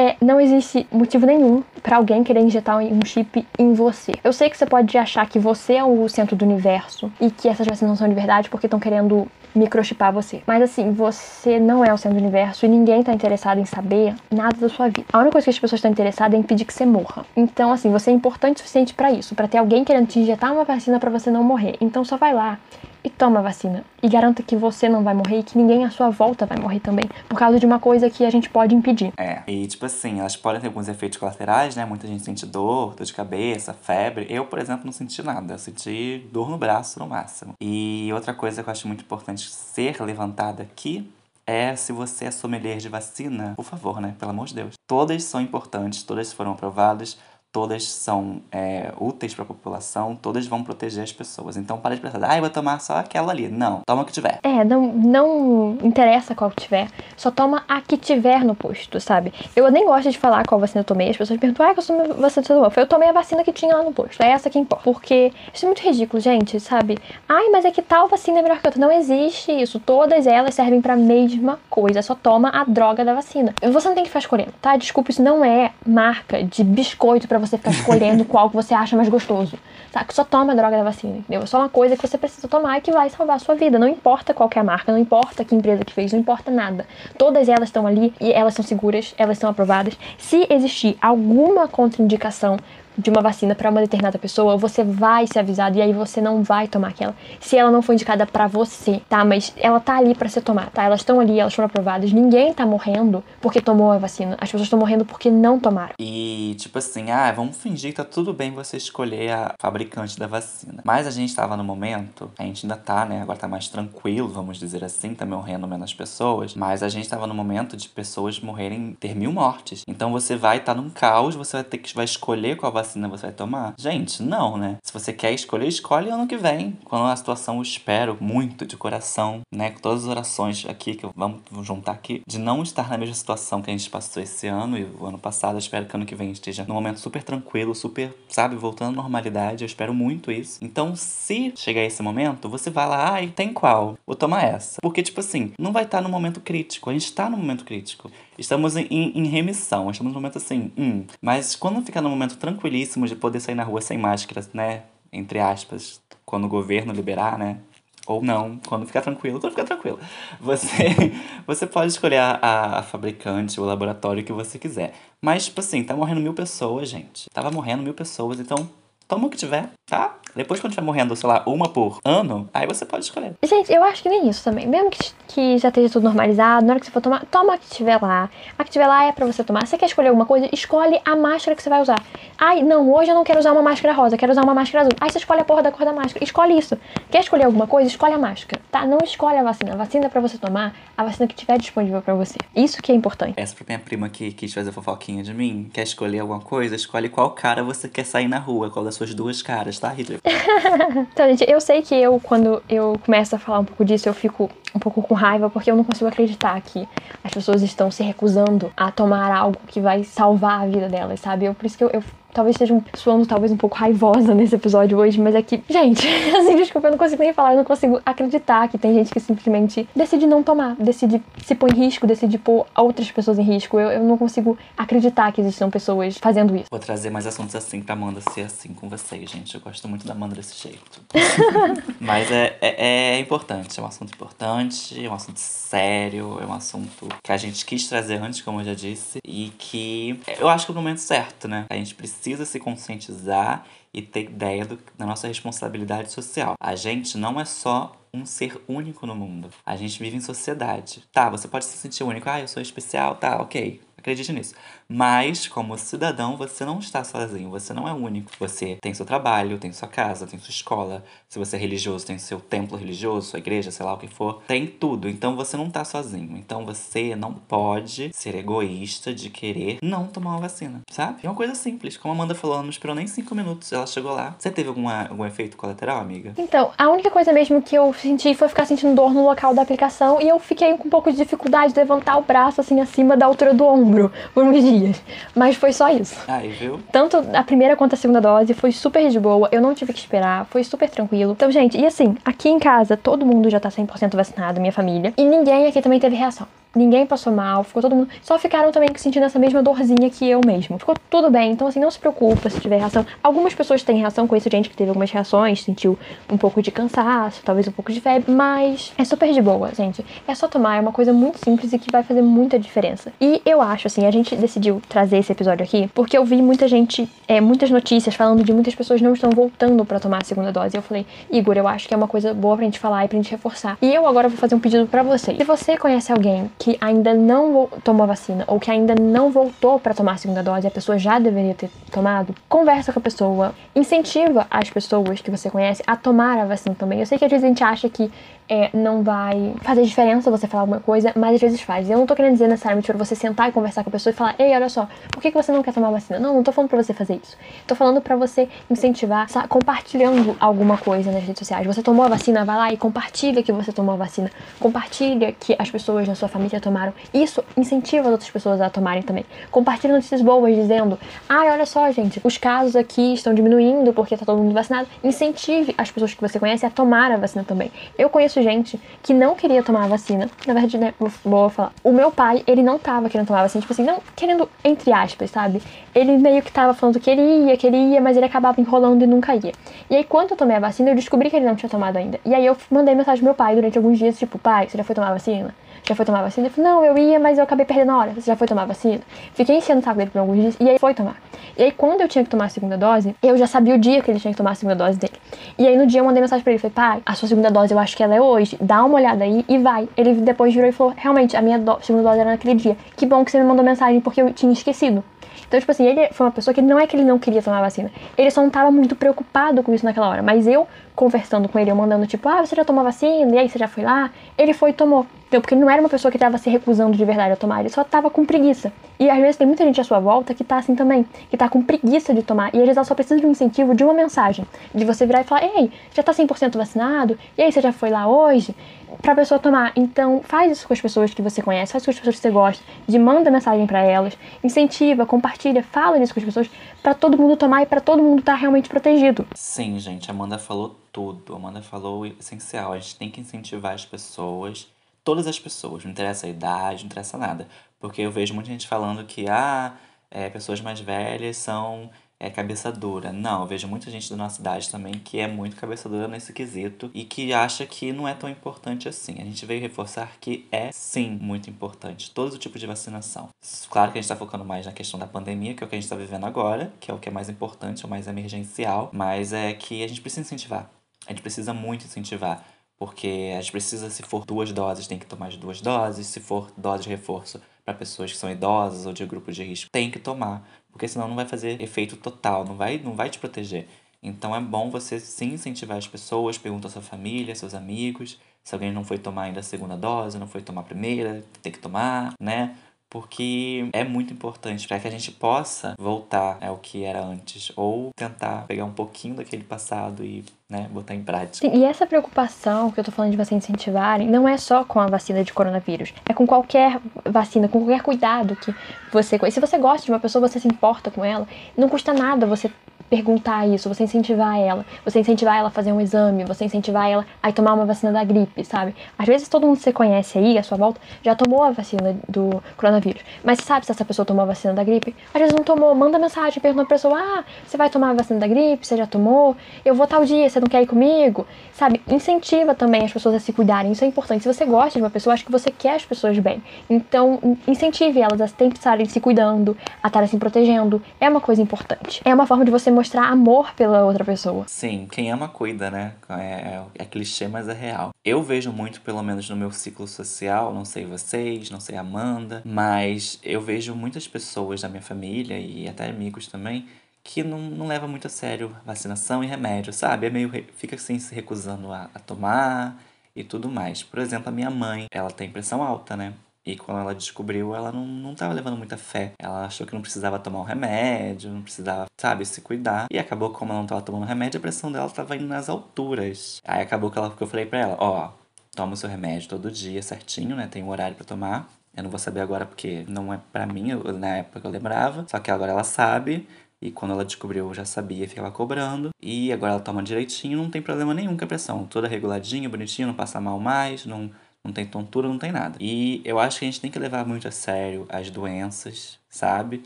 [0.00, 4.12] É, não existe motivo nenhum para alguém querer injetar um chip em você.
[4.22, 7.48] Eu sei que você pode achar que você é o centro do universo e que
[7.48, 10.42] essas vacinas não são de verdade porque estão querendo microchipar você.
[10.46, 14.14] Mas assim, você não é o centro do universo e ninguém tá interessado em saber
[14.30, 15.04] nada da sua vida.
[15.12, 17.24] A única coisa que as pessoas estão interessadas é impedir que você morra.
[17.36, 20.52] Então, assim, você é importante o suficiente para isso, para ter alguém querendo te injetar
[20.52, 21.76] uma vacina para você não morrer.
[21.80, 22.58] Então só vai lá
[23.02, 23.84] e toma a vacina.
[24.02, 26.80] E garanta que você não vai morrer e que ninguém à sua volta vai morrer
[26.80, 27.04] também.
[27.28, 29.12] Por causa de uma coisa que a gente pode impedir.
[29.16, 31.84] É, e tipo assim, elas podem ter alguns efeitos colaterais, né?
[31.84, 34.26] Muita gente sente dor, dor de cabeça, febre.
[34.28, 35.54] Eu, por exemplo, não senti nada.
[35.54, 37.54] Eu senti dor no braço no máximo.
[37.60, 41.10] E outra coisa que eu acho muito importante ser levantada aqui
[41.46, 44.14] é se você é sommelier de vacina, por favor, né?
[44.18, 44.74] Pelo amor de Deus.
[44.86, 47.16] Todas são importantes, todas foram aprovadas
[47.58, 51.56] todas são é, úteis para a população, todas vão proteger as pessoas.
[51.56, 53.48] Então para de pensar, ah, eu vou tomar só aquela ali.
[53.48, 54.38] Não, toma o que tiver.
[54.44, 59.32] É, não, não interessa qual que tiver, só toma a que tiver no posto, sabe?
[59.56, 62.14] Eu nem gosto de falar qual vacina eu tomei, as pessoas perguntam, ah, qual vacina
[62.14, 62.72] você tomou?
[62.76, 64.84] Eu tomei a vacina que tinha lá no posto, é essa que importa.
[64.84, 66.96] Porque isso é muito ridículo, gente, sabe?
[67.28, 68.80] Ai, mas é que tal vacina é melhor que outra.
[68.80, 73.14] Não existe isso, todas elas servem para a mesma coisa, só toma a droga da
[73.14, 73.52] vacina.
[73.60, 74.76] Você não tem que ficar escolhendo, tá?
[74.76, 78.96] Desculpa, isso não é marca de biscoito pra você ficar escolhendo qual que você acha
[78.96, 79.58] mais gostoso.
[80.06, 81.42] Que só toma a droga da vacina, entendeu?
[81.42, 83.78] É só uma coisa que você precisa tomar e que vai salvar a sua vida.
[83.78, 86.86] Não importa qual é a marca, não importa que empresa que fez, não importa nada.
[87.16, 89.98] Todas elas estão ali e elas são seguras, elas são aprovadas.
[90.18, 92.58] Se existir alguma contraindicação
[92.98, 96.42] de uma vacina para uma determinada pessoa, você vai ser avisado e aí você não
[96.42, 97.14] vai tomar aquela.
[97.38, 99.24] Se ela não foi indicada para você, tá?
[99.24, 100.82] Mas ela tá ali para ser tomada, tá?
[100.82, 102.12] Elas estão ali, elas foram aprovadas.
[102.12, 104.36] Ninguém tá morrendo porque tomou a vacina.
[104.40, 105.92] As pessoas estão morrendo porque não tomaram.
[105.98, 110.26] E tipo assim, ah, vamos fingir que tá tudo bem você escolher a fabricante da
[110.26, 110.82] vacina.
[110.84, 113.22] Mas a gente tava no momento, a gente ainda tá, né?
[113.22, 116.54] Agora tá mais tranquilo, vamos dizer assim, tá morrendo menos pessoas.
[116.54, 119.84] Mas a gente tava no momento de pessoas morrerem, ter mil mortes.
[119.86, 122.87] Então você vai estar tá num caos, você vai ter que vai escolher qual vacina
[122.88, 123.74] vacina você vai tomar?
[123.78, 124.78] Gente, não, né?
[124.82, 126.78] Se você quer escolher, escolhe ano que vem.
[126.84, 129.70] Quando a situação, eu espero muito de coração, né?
[129.70, 133.60] Com todas as orações aqui, que vamos juntar aqui, de não estar na mesma situação
[133.60, 135.54] que a gente passou esse ano e o ano passado.
[135.54, 139.02] Eu espero que ano que vem esteja num momento super tranquilo, super, sabe, voltando à
[139.02, 139.64] normalidade.
[139.64, 140.58] Eu espero muito isso.
[140.62, 143.98] Então, se chegar esse momento, você vai lá, ai, tem qual?
[144.06, 144.78] Vou tomar essa.
[144.80, 146.88] Porque, tipo assim, não vai estar no momento crítico.
[146.88, 148.10] A gente tá no momento crítico.
[148.38, 151.04] Estamos em, em, remissão, estamos no momento assim, hum.
[151.20, 154.84] Mas quando ficar no momento tranquilíssimo de poder sair na rua sem máscaras, né?
[155.12, 157.58] Entre aspas, quando o governo liberar, né?
[158.06, 159.98] Ou não, quando ficar tranquilo, quando ficar tranquilo.
[160.40, 161.12] Você,
[161.46, 164.94] você pode escolher a, a fabricante, o laboratório que você quiser.
[165.20, 167.28] Mas, tipo assim, tá morrendo mil pessoas, gente.
[167.30, 168.70] Tava morrendo mil pessoas, então
[169.08, 170.14] toma o que tiver, tá?
[170.36, 173.34] Depois, quando estiver morrendo, sei lá, uma por ano, aí você pode escolher.
[173.42, 174.66] Gente, eu acho que nem isso também.
[174.66, 177.58] Mesmo que, que já esteja tudo normalizado, na hora que você for tomar, toma a
[177.58, 178.30] que tiver lá.
[178.56, 179.62] A que tiver lá é pra você tomar.
[179.62, 182.00] Se você quer escolher alguma coisa, escolhe a máscara que você vai usar.
[182.36, 184.92] Ai, não, hoje eu não quero usar uma máscara rosa, quero usar uma máscara azul.
[185.00, 186.22] Aí você escolhe a porra da cor da máscara.
[186.22, 186.78] Escolhe isso.
[187.10, 187.88] Quer escolher alguma coisa?
[187.88, 188.86] Escolhe a máscara, tá?
[188.86, 189.72] Não escolhe a vacina.
[189.72, 192.36] A vacina é pra você tomar a vacina que tiver disponível pra você.
[192.54, 193.34] Isso que é importante.
[193.36, 197.08] Essa pra minha prima que quis fazer fofoquinha de mim, quer escolher alguma coisa, escolhe
[197.08, 200.20] qual cara você quer sair na rua, qual das suas duas caras, tá, Hitler?
[201.12, 204.14] então, gente, eu sei que eu, quando eu começo a falar um pouco disso, eu
[204.14, 206.86] fico um pouco com raiva, porque eu não consigo acreditar que
[207.22, 211.46] as pessoas estão se recusando a tomar algo que vai salvar a vida delas, sabe?
[211.46, 212.02] Eu, por isso que eu, eu
[212.32, 216.06] talvez esteja suando talvez um pouco raivosa nesse episódio hoje, mas é que, gente,
[216.36, 219.20] assim, desculpa, eu não consigo nem falar, eu não consigo acreditar que tem gente que
[219.20, 223.78] simplesmente decide não tomar, decide se pôr em risco, decide pôr outras pessoas em risco.
[223.78, 226.66] Eu, eu não consigo acreditar que existam pessoas fazendo isso.
[226.70, 229.54] Vou trazer mais assuntos assim pra Amanda ser assim com vocês, gente.
[229.54, 231.00] Eu gosto muito da Amanda desse jeito.
[232.00, 236.52] mas é, é, é importante, é um assunto importante, é um assunto sério, é um
[236.52, 240.66] assunto que a gente quis trazer antes, como eu já disse, e que eu acho
[240.66, 241.66] que é o momento certo, né?
[241.68, 246.54] A gente precisa precisa se conscientizar e ter ideia do, da nossa responsabilidade social.
[246.60, 249.48] A gente não é só um ser único no mundo.
[249.64, 251.02] A gente vive em sociedade.
[251.12, 252.28] Tá, você pode se sentir único.
[252.28, 253.80] Ah, eu sou especial, tá, ok.
[253.96, 254.54] Acredite nisso.
[254.90, 258.30] Mas, como cidadão, você não está sozinho, você não é único.
[258.40, 261.04] Você tem seu trabalho, tem sua casa, tem sua escola.
[261.28, 264.40] Se você é religioso, tem seu templo religioso, sua igreja, sei lá o que for.
[264.48, 265.06] Tem tudo.
[265.06, 266.38] Então você não está sozinho.
[266.38, 271.18] Então você não pode ser egoísta de querer não tomar uma vacina, sabe?
[271.22, 271.98] É uma coisa simples.
[271.98, 273.70] Como a Amanda falou, ela não esperou nem cinco minutos.
[273.70, 274.36] Ela chegou lá.
[274.38, 276.32] Você teve alguma, algum efeito colateral, amiga?
[276.38, 279.60] Então, a única coisa mesmo que eu senti foi ficar sentindo dor no local da
[279.60, 283.18] aplicação e eu fiquei com um pouco de dificuldade de levantar o braço assim acima
[283.18, 285.02] da altura do ombro por uns dias dias.
[285.34, 286.16] Mas foi só isso.
[286.28, 286.80] Aí, viu?
[286.92, 289.98] Tanto a primeira quanto a segunda dose foi super de boa, eu não tive que
[289.98, 291.32] esperar, foi super tranquilo.
[291.32, 295.12] Então, gente, e assim, aqui em casa todo mundo já tá 100% vacinado, minha família,
[295.16, 296.46] e ninguém aqui também teve reação.
[296.74, 298.08] Ninguém passou mal, ficou todo mundo.
[298.22, 300.78] Só ficaram também sentindo essa mesma dorzinha que eu mesmo.
[300.78, 303.04] Ficou tudo bem, então assim, não se preocupa se tiver reação.
[303.22, 305.98] Algumas pessoas têm reação com isso, gente que teve algumas reações, sentiu
[306.30, 310.04] um pouco de cansaço, talvez um pouco de febre, mas é super de boa, gente.
[310.26, 313.12] É só tomar, é uma coisa muito simples e que vai fazer muita diferença.
[313.20, 316.68] E eu acho, assim, a gente decidiu trazer esse episódio aqui porque eu vi muita
[316.68, 320.52] gente, é, muitas notícias falando de muitas pessoas não estão voltando para tomar a segunda
[320.52, 320.76] dose.
[320.76, 323.08] E eu falei, Igor, eu acho que é uma coisa boa pra gente falar e
[323.08, 323.78] pra gente reforçar.
[323.80, 325.34] E eu agora vou fazer um pedido para você.
[325.34, 329.94] Se você conhece alguém que ainda não tomou vacina ou que ainda não voltou para
[329.94, 334.46] tomar a segunda dose, a pessoa já deveria ter tomado, conversa com a pessoa, incentiva
[334.50, 336.98] as pessoas que você conhece a tomar a vacina também.
[336.98, 338.10] Eu sei que às vezes a gente acha que
[338.48, 341.88] é, não vai fazer diferença você falar alguma coisa, mas às vezes faz.
[341.90, 344.16] Eu não tô querendo dizer necessariamente pra você sentar e conversar com a pessoa e
[344.16, 346.18] falar, ei, olha só, por que, que você não quer tomar vacina?
[346.18, 347.36] Não, não tô falando pra você fazer isso.
[347.66, 351.66] Tô falando pra você incentivar, compartilhando alguma coisa nas redes sociais.
[351.66, 354.30] Você tomou a vacina, vai lá e compartilha que você tomou a vacina.
[354.58, 356.92] Compartilha que as pessoas na sua família tomaram.
[357.12, 359.26] Isso incentiva as outras pessoas a tomarem também.
[359.50, 364.24] Compartilha notícias boas dizendo, ai, olha só, gente, os casos aqui estão diminuindo porque tá
[364.24, 364.88] todo mundo vacinado.
[365.04, 367.70] Incentive as pessoas que você conhece a tomar a vacina também.
[367.98, 370.30] Eu conheço conheço gente que não queria tomar vacina.
[370.46, 371.72] Na verdade, né, vou falar.
[371.82, 375.30] O meu pai, ele não tava querendo tomar vacina, tipo assim, não querendo, entre aspas,
[375.30, 375.60] sabe?
[375.94, 379.02] Ele meio que tava falando que ele ia, que ele ia, mas ele acabava enrolando
[379.02, 379.52] e nunca ia.
[379.90, 382.18] E aí, quando eu tomei a vacina, eu descobri que ele não tinha tomado ainda.
[382.24, 384.84] E aí eu mandei mensagem pro meu pai durante alguns dias, tipo, pai, você já
[384.84, 385.54] foi tomar a vacina?
[385.88, 386.46] Já foi tomar vacina?
[386.46, 388.12] Ele falou, não, eu ia, mas eu acabei perdendo a hora.
[388.12, 389.00] Você já foi tomar vacina?
[389.34, 391.16] Fiquei enchendo o saco dele por alguns dias e aí foi tomar.
[391.56, 394.00] E aí, quando eu tinha que tomar a segunda dose, eu já sabia o dia
[394.00, 395.14] que ele tinha que tomar a segunda dose dele.
[395.58, 396.60] E aí, no dia, eu mandei mensagem pra ele.
[396.60, 398.56] Falei, pai, a sua segunda dose eu acho que ela é hoje.
[398.60, 399.88] Dá uma olhada aí e vai.
[399.96, 402.76] Ele depois virou e falou, realmente, a minha do segunda dose era naquele dia.
[402.96, 405.02] Que bom que você me mandou mensagem porque eu tinha esquecido.
[405.48, 407.60] Então, tipo assim, ele foi uma pessoa que não é que ele não queria tomar
[407.62, 407.90] vacina.
[408.16, 410.22] Ele só não tava muito preocupado com isso naquela hora.
[410.22, 413.34] Mas eu, conversando com ele, eu mandando, tipo, ah, você já tomou vacina?
[413.34, 414.10] E aí, você já foi lá?
[414.36, 415.06] Ele foi e tomou.
[415.28, 417.68] Então, porque não era uma pessoa que estava se recusando de verdade a tomar, ele
[417.68, 418.72] só estava com preguiça.
[418.98, 421.50] E às vezes tem muita gente à sua volta que tá assim também, que tá
[421.50, 422.48] com preguiça de tomar.
[422.54, 424.46] E às vezes ela só precisa de um incentivo, de uma mensagem.
[424.74, 427.18] De você virar e falar, ei, já tá 100% vacinado?
[427.36, 428.54] E aí, você já foi lá hoje?
[429.02, 429.72] Pra pessoa tomar.
[429.76, 432.22] Então, faz isso com as pessoas que você conhece, faz isso com as pessoas que
[432.22, 432.64] você gosta.
[432.86, 436.50] De manda mensagem para elas, incentiva, compartilha, fala disso com as pessoas,
[436.82, 439.26] para todo mundo tomar e para todo mundo estar tá realmente protegido.
[439.34, 441.34] Sim, gente, Amanda falou tudo.
[441.34, 442.72] Amanda falou o essencial.
[442.72, 444.68] A gente tem que incentivar as pessoas
[445.08, 447.48] todas as pessoas, não interessa a idade, não interessa nada.
[447.80, 449.72] Porque eu vejo muita gente falando que ah,
[450.10, 451.90] é, pessoas mais velhas são
[452.20, 453.12] é, cabeça dura.
[453.12, 456.32] Não, eu vejo muita gente da nossa idade também que é muito cabeça dura nesse
[456.32, 459.16] quesito e que acha que não é tão importante assim.
[459.20, 463.28] A gente veio reforçar que é sim muito importante todo o tipo de vacinação.
[463.70, 465.76] Claro que a gente está focando mais na questão da pandemia, que é o que
[465.76, 468.90] a gente está vivendo agora, que é o que é mais importante, o mais emergencial,
[468.92, 470.70] mas é que a gente precisa incentivar.
[471.06, 472.44] A gente precisa muito incentivar
[472.78, 476.06] porque a gente precisa, se for duas doses, tem que tomar as duas doses.
[476.06, 479.70] Se for dose de reforço para pessoas que são idosas ou de grupo de risco,
[479.70, 483.18] tem que tomar, porque senão não vai fazer efeito total, não vai, não vai te
[483.18, 483.66] proteger.
[484.02, 488.54] Então é bom você sim incentivar as pessoas, pergunta à sua família, seus amigos, se
[488.54, 491.58] alguém não foi tomar ainda a segunda dose, não foi tomar a primeira, tem que
[491.58, 492.56] tomar, né?
[492.90, 497.90] Porque é muito importante para que a gente possa voltar ao que era antes ou
[497.96, 501.46] tentar pegar um pouquinho daquele passado e né, botar em prática.
[501.46, 504.80] Sim, e essa preocupação que eu tô falando de você incentivarem não é só com
[504.80, 508.54] a vacina de coronavírus, é com qualquer vacina, com qualquer cuidado que
[508.90, 509.18] você.
[509.30, 512.50] Se você gosta de uma pessoa, você se importa com ela, não custa nada você
[512.88, 517.06] perguntar isso, você incentivar ela, você incentivar ela a fazer um exame, você incentivar ela
[517.22, 518.74] a tomar uma vacina da gripe, sabe?
[518.98, 521.96] Às vezes todo mundo que você conhece aí, à sua volta, já tomou a vacina
[522.08, 523.02] do coronavírus.
[523.22, 524.94] Mas você sabe se essa pessoa tomou a vacina da gripe?
[525.12, 528.18] Às vezes não tomou, manda mensagem, pergunta pra pessoa: ah, você vai tomar a vacina
[528.18, 528.66] da gripe?
[528.66, 529.36] Você já tomou?
[529.64, 531.26] Eu vou tal dia, você não quer ir comigo?
[531.52, 531.80] Sabe?
[531.88, 534.22] Incentiva também as pessoas a se cuidarem, isso é importante.
[534.22, 536.42] Se você gosta de uma pessoa, acho que você quer as pessoas bem.
[536.68, 540.82] Então, incentive elas a sempre estarem se cuidando, a estarem se protegendo.
[541.00, 542.00] É uma coisa importante.
[542.04, 544.44] É uma forma de você mostrar amor pela outra pessoa.
[544.46, 545.94] Sim, quem ama cuida, né?
[546.08, 547.90] É, é, é clichê, mas é real.
[548.04, 552.42] Eu vejo muito, pelo menos no meu ciclo social, não sei vocês, não sei Amanda,
[552.44, 556.66] mas eu vejo muitas pessoas da minha família e até amigos também
[557.02, 560.06] que não, não leva muito a sério vacinação e remédio, sabe?
[560.06, 560.30] É meio.
[560.56, 562.76] fica assim se recusando a, a tomar
[563.16, 563.82] e tudo mais.
[563.82, 566.12] Por exemplo, a minha mãe, ela tem pressão alta, né?
[566.48, 569.12] E quando ela descobriu, ela não, não tava levando muita fé.
[569.18, 572.86] Ela achou que não precisava tomar um remédio, não precisava, sabe, se cuidar.
[572.90, 576.40] E acabou, como ela não tava tomando remédio, a pressão dela tava indo nas alturas.
[576.42, 578.12] Aí acabou que, ela, que eu falei pra ela, ó,
[578.56, 580.48] toma o seu remédio todo dia certinho, né?
[580.50, 581.50] Tem um horário para tomar.
[581.76, 585.04] Eu não vou saber agora porque não é para mim, eu, na época eu lembrava.
[585.06, 586.26] Só que agora ela sabe.
[586.62, 588.88] E quando ela descobriu, eu já sabia, ficava cobrando.
[589.02, 591.66] E agora ela toma direitinho, não tem problema nenhum com a pressão.
[591.66, 594.10] Toda reguladinha, bonitinha, não passa mal mais, não
[594.48, 595.56] não tem tontura, não tem nada.
[595.60, 599.62] E eu acho que a gente tem que levar muito a sério as doenças, sabe?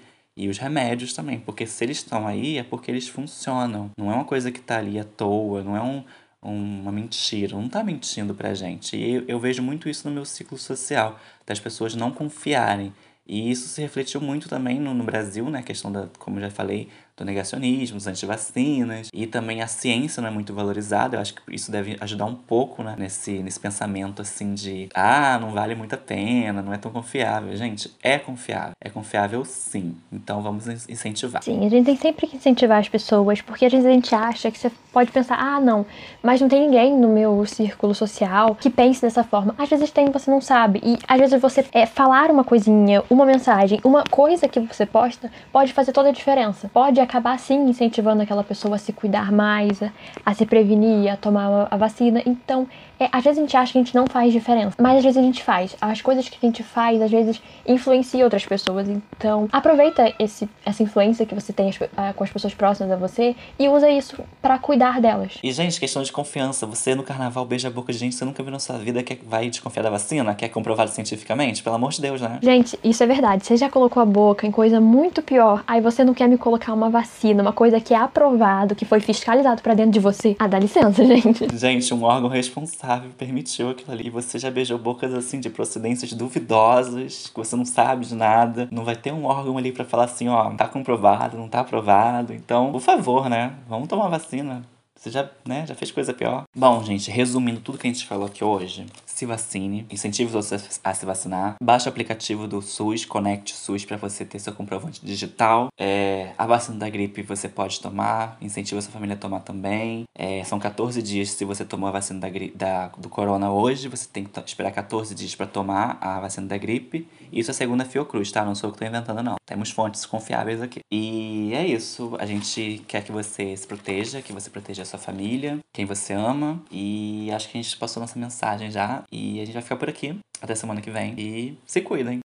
[0.37, 3.91] E os remédios também, porque se eles estão aí é porque eles funcionam.
[3.97, 6.05] Não é uma coisa que tá ali à toa, não é um,
[6.43, 8.97] uma mentira, não tá mentindo pra gente.
[8.97, 12.93] E eu, eu vejo muito isso no meu ciclo social, das pessoas não confiarem.
[13.26, 15.61] E isso se refletiu muito também no, no Brasil, né?
[15.61, 19.09] A questão da, como já falei, do negacionismo, dos antivacinas.
[19.13, 21.17] E também a ciência não é muito valorizada.
[21.17, 22.95] Eu acho que isso deve ajudar um pouco, né?
[22.99, 24.89] Nesse, nesse pensamento, assim, de...
[24.95, 27.55] Ah, não vale muito a pena, não é tão confiável.
[27.57, 28.73] Gente, é confiável.
[28.81, 29.95] É confiável, sim.
[30.13, 31.43] Então, vamos incentivar.
[31.43, 33.41] Sim, a gente tem sempre que incentivar as pessoas.
[33.41, 35.37] Porque às vezes a gente acha que você pode pensar...
[35.39, 35.85] Ah, não,
[36.23, 39.55] mas não tem ninguém no meu círculo social que pense dessa forma.
[39.59, 40.81] Às vezes tem, você não sabe.
[40.85, 45.31] E às vezes você é, falar uma coisinha, uma mensagem, uma coisa que você posta
[45.53, 46.71] pode fazer toda a diferença.
[46.73, 49.90] Pode acabar sim incentivando aquela pessoa a se cuidar mais, a,
[50.24, 52.22] a se prevenir, a tomar a vacina.
[52.24, 52.66] Então,
[53.03, 55.18] é, às vezes a gente acha que a gente não faz diferença, mas às vezes
[55.18, 55.76] a gente faz.
[55.80, 58.88] As coisas que a gente faz, às vezes, influenciam outras pessoas.
[58.88, 62.96] Então, aproveita esse, essa influência que você tem as, a, com as pessoas próximas a
[62.96, 65.38] você e usa isso para cuidar delas.
[65.42, 66.64] E, gente, questão de confiança.
[66.66, 69.03] Você no carnaval beija a boca de gente que você nunca viu na sua vida
[69.03, 71.62] que vai desconfiar da vacina, que é comprovado cientificamente?
[71.62, 72.38] Pelo amor de Deus, né?
[72.42, 73.44] Gente, isso é verdade.
[73.44, 76.72] Você já colocou a boca em coisa muito pior, aí você não quer me colocar
[76.72, 80.36] uma vacina, uma coisa que é aprovado, que foi fiscalizado para dentro de você.
[80.38, 81.48] Ah, dá licença, gente.
[81.57, 84.07] Gente, um órgão responsável permitiu aquilo ali.
[84.07, 88.68] E você já beijou bocas assim de procedências duvidosas, que você não sabe de nada.
[88.70, 92.32] Não vai ter um órgão ali para falar assim, ó, tá comprovado, não tá aprovado.
[92.32, 93.55] Então, por favor, né?
[93.68, 94.62] Vamos tomar vacina.
[95.03, 96.45] Você já, né, já fez coisa pior.
[96.55, 100.95] Bom, gente, resumindo tudo que a gente falou aqui hoje, se vacine, incentive outros a
[100.95, 105.05] se vacinar, baixe o aplicativo do SUS, conecte o SUS para você ter seu comprovante
[105.05, 105.69] digital.
[105.79, 110.05] É, a vacina da gripe você pode tomar, incentive a sua família a tomar também.
[110.15, 114.09] É, são 14 dias se você tomou a vacina da, da, do corona hoje, você
[114.11, 117.07] tem que esperar 14 dias para tomar a vacina da gripe.
[117.33, 118.45] Isso é segundo a Fiocruz, tá?
[118.45, 119.37] Não sou eu que tô inventando, não.
[119.47, 120.80] Temos fontes confiáveis aqui.
[120.93, 122.14] E é isso.
[122.18, 126.12] A gente quer que você se proteja, que você proteja a sua família, quem você
[126.12, 126.62] ama.
[126.70, 129.03] E acho que a gente passou nossa mensagem já.
[129.11, 130.18] E a gente vai ficar por aqui.
[130.41, 131.14] Até semana que vem.
[131.16, 132.20] E se cuidem.